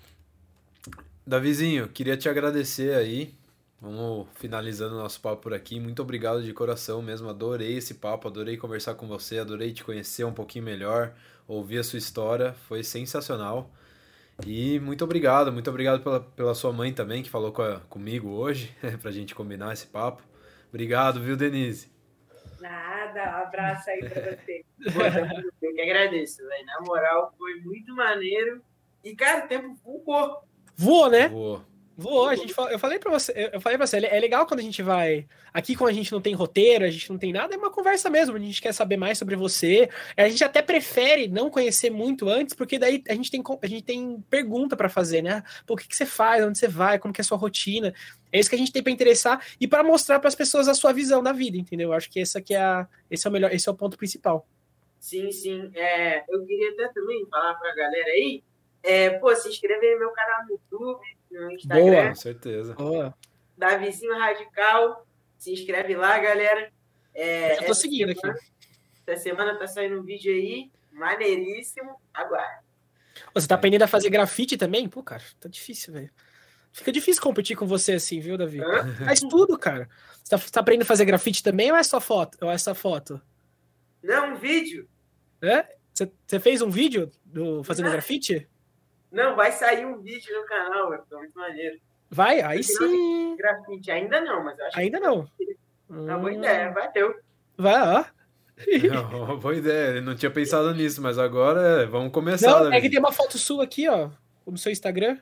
[1.27, 3.35] Davizinho, queria te agradecer aí,
[3.83, 5.81] Vamos finalizando o nosso papo por aqui.
[5.81, 7.29] Muito obrigado de coração mesmo.
[7.29, 11.13] Adorei esse papo, adorei conversar com você, adorei te conhecer um pouquinho melhor,
[11.49, 12.53] ouvir a sua história.
[12.69, 13.73] Foi sensacional.
[14.47, 18.29] E muito obrigado, muito obrigado pela, pela sua mãe também, que falou com a, comigo
[18.29, 20.23] hoje, pra gente combinar esse papo.
[20.69, 21.91] Obrigado, viu, Denise?
[22.61, 24.65] Nada, um abraço aí pra você.
[25.61, 26.67] Eu que agradeço, velho.
[26.67, 28.63] Na moral, foi muito maneiro.
[29.03, 30.45] E, cara, o tempo voou.
[30.83, 31.29] Voou, né?
[31.29, 31.63] Voou.
[31.95, 34.63] Voou, a gente, eu falei para você, eu falei para você, é legal quando a
[34.63, 37.59] gente vai aqui, quando a gente não tem roteiro, a gente não tem nada, é
[37.59, 39.91] uma conversa mesmo, a gente quer saber mais sobre você.
[40.17, 43.85] A gente até prefere não conhecer muito antes, porque daí a gente tem, a gente
[43.85, 45.43] tem pergunta para fazer, né?
[45.67, 47.95] Por que, que você faz, onde você vai, como que é a sua rotina?
[48.33, 50.75] É isso que a gente tem para interessar e para mostrar para as pessoas a
[50.75, 51.91] sua visão da vida, entendeu?
[51.91, 53.99] Eu acho que essa que é a, esse é o melhor, esse é o ponto
[53.99, 54.47] principal.
[54.99, 55.71] Sim, sim.
[55.75, 58.43] É, eu queria até também falar para a galera aí,
[58.83, 61.85] é, pô, se inscreve no meu canal no YouTube, no Instagram.
[61.85, 62.75] Boa, com certeza.
[62.75, 63.15] Boa.
[63.57, 65.07] Davizinho Radical.
[65.39, 66.73] Se inscreve lá, galera.
[67.15, 68.47] É, Eu tô seguindo semana, aqui.
[69.07, 71.97] Essa semana tá saindo um vídeo aí, maneiríssimo.
[72.15, 72.65] Aguarde.
[73.35, 74.89] Você tá aprendendo a fazer grafite também?
[74.89, 76.11] Pô, cara, tá difícil, velho.
[76.73, 78.61] Fica difícil competir com você assim, viu, Davi?
[78.61, 78.95] Hã?
[79.05, 79.89] Faz tudo, cara.
[80.23, 82.39] Você tá, tá aprendendo a fazer grafite também ou é só foto?
[82.41, 83.21] Ou é só foto?
[84.03, 84.89] Não, um vídeo.
[85.43, 85.67] É?
[85.93, 87.93] Você, você fez um vídeo do fazendo Não.
[87.93, 88.49] grafite?
[89.13, 90.91] Não, vai sair um vídeo no canal.
[91.09, 91.79] Tá muito maneiro.
[92.11, 93.37] Vai, aí sim.
[93.37, 95.25] Grafite, ainda não, mas acho Ainda não.
[95.37, 95.45] que
[95.91, 96.71] é uma boa Hum, ideia.
[96.71, 97.15] Bateu.
[97.57, 98.05] Vai, ó.
[98.67, 99.97] É uma boa ideia.
[99.97, 102.65] Eu não tinha pensado nisso, mas agora é, vamos começar.
[102.65, 104.11] Não, é que tem uma foto sua aqui, ó.
[104.47, 105.19] No seu Instagram.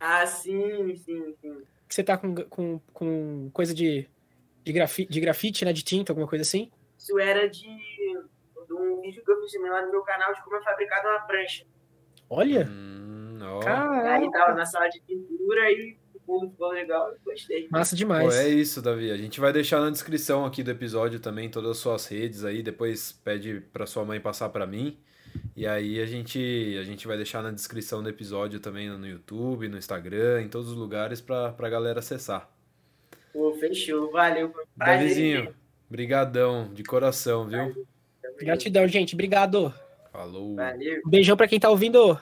[0.00, 1.62] Ah, sim, sim, sim.
[1.88, 4.08] Que você tá com, com, com coisa de,
[4.64, 5.72] de, grafite, de grafite, né?
[5.72, 6.70] De tinta, alguma coisa assim.
[6.98, 10.56] Isso era de, de um vídeo que eu fiz lá no meu canal de como
[10.56, 11.64] é fabricada uma prancha.
[12.28, 12.68] Olha.
[12.70, 14.30] Hum, Caralho.
[14.30, 17.10] tava na sala de pintura e ficou legal.
[17.10, 17.68] Eu gostei.
[17.70, 18.34] Massa Pô, demais.
[18.36, 19.10] é isso, Davi.
[19.10, 22.62] A gente vai deixar na descrição aqui do episódio também todas as suas redes aí.
[22.62, 24.98] Depois pede pra sua mãe passar pra mim.
[25.56, 29.68] E aí a gente, a gente vai deixar na descrição do episódio também no YouTube,
[29.68, 32.48] no Instagram, em todos os lugares pra, pra galera acessar.
[33.32, 34.12] Pô, fechou.
[34.12, 34.50] Valeu.
[34.50, 34.68] Prazer.
[34.76, 35.54] Davizinho,
[35.90, 37.86] brigadão, de coração, viu?
[38.38, 39.14] Gratidão, gente.
[39.14, 39.74] Obrigado.
[40.14, 40.54] Falou.
[40.54, 41.02] Valeu.
[41.04, 42.16] Um beijão pra quem tá ouvindo.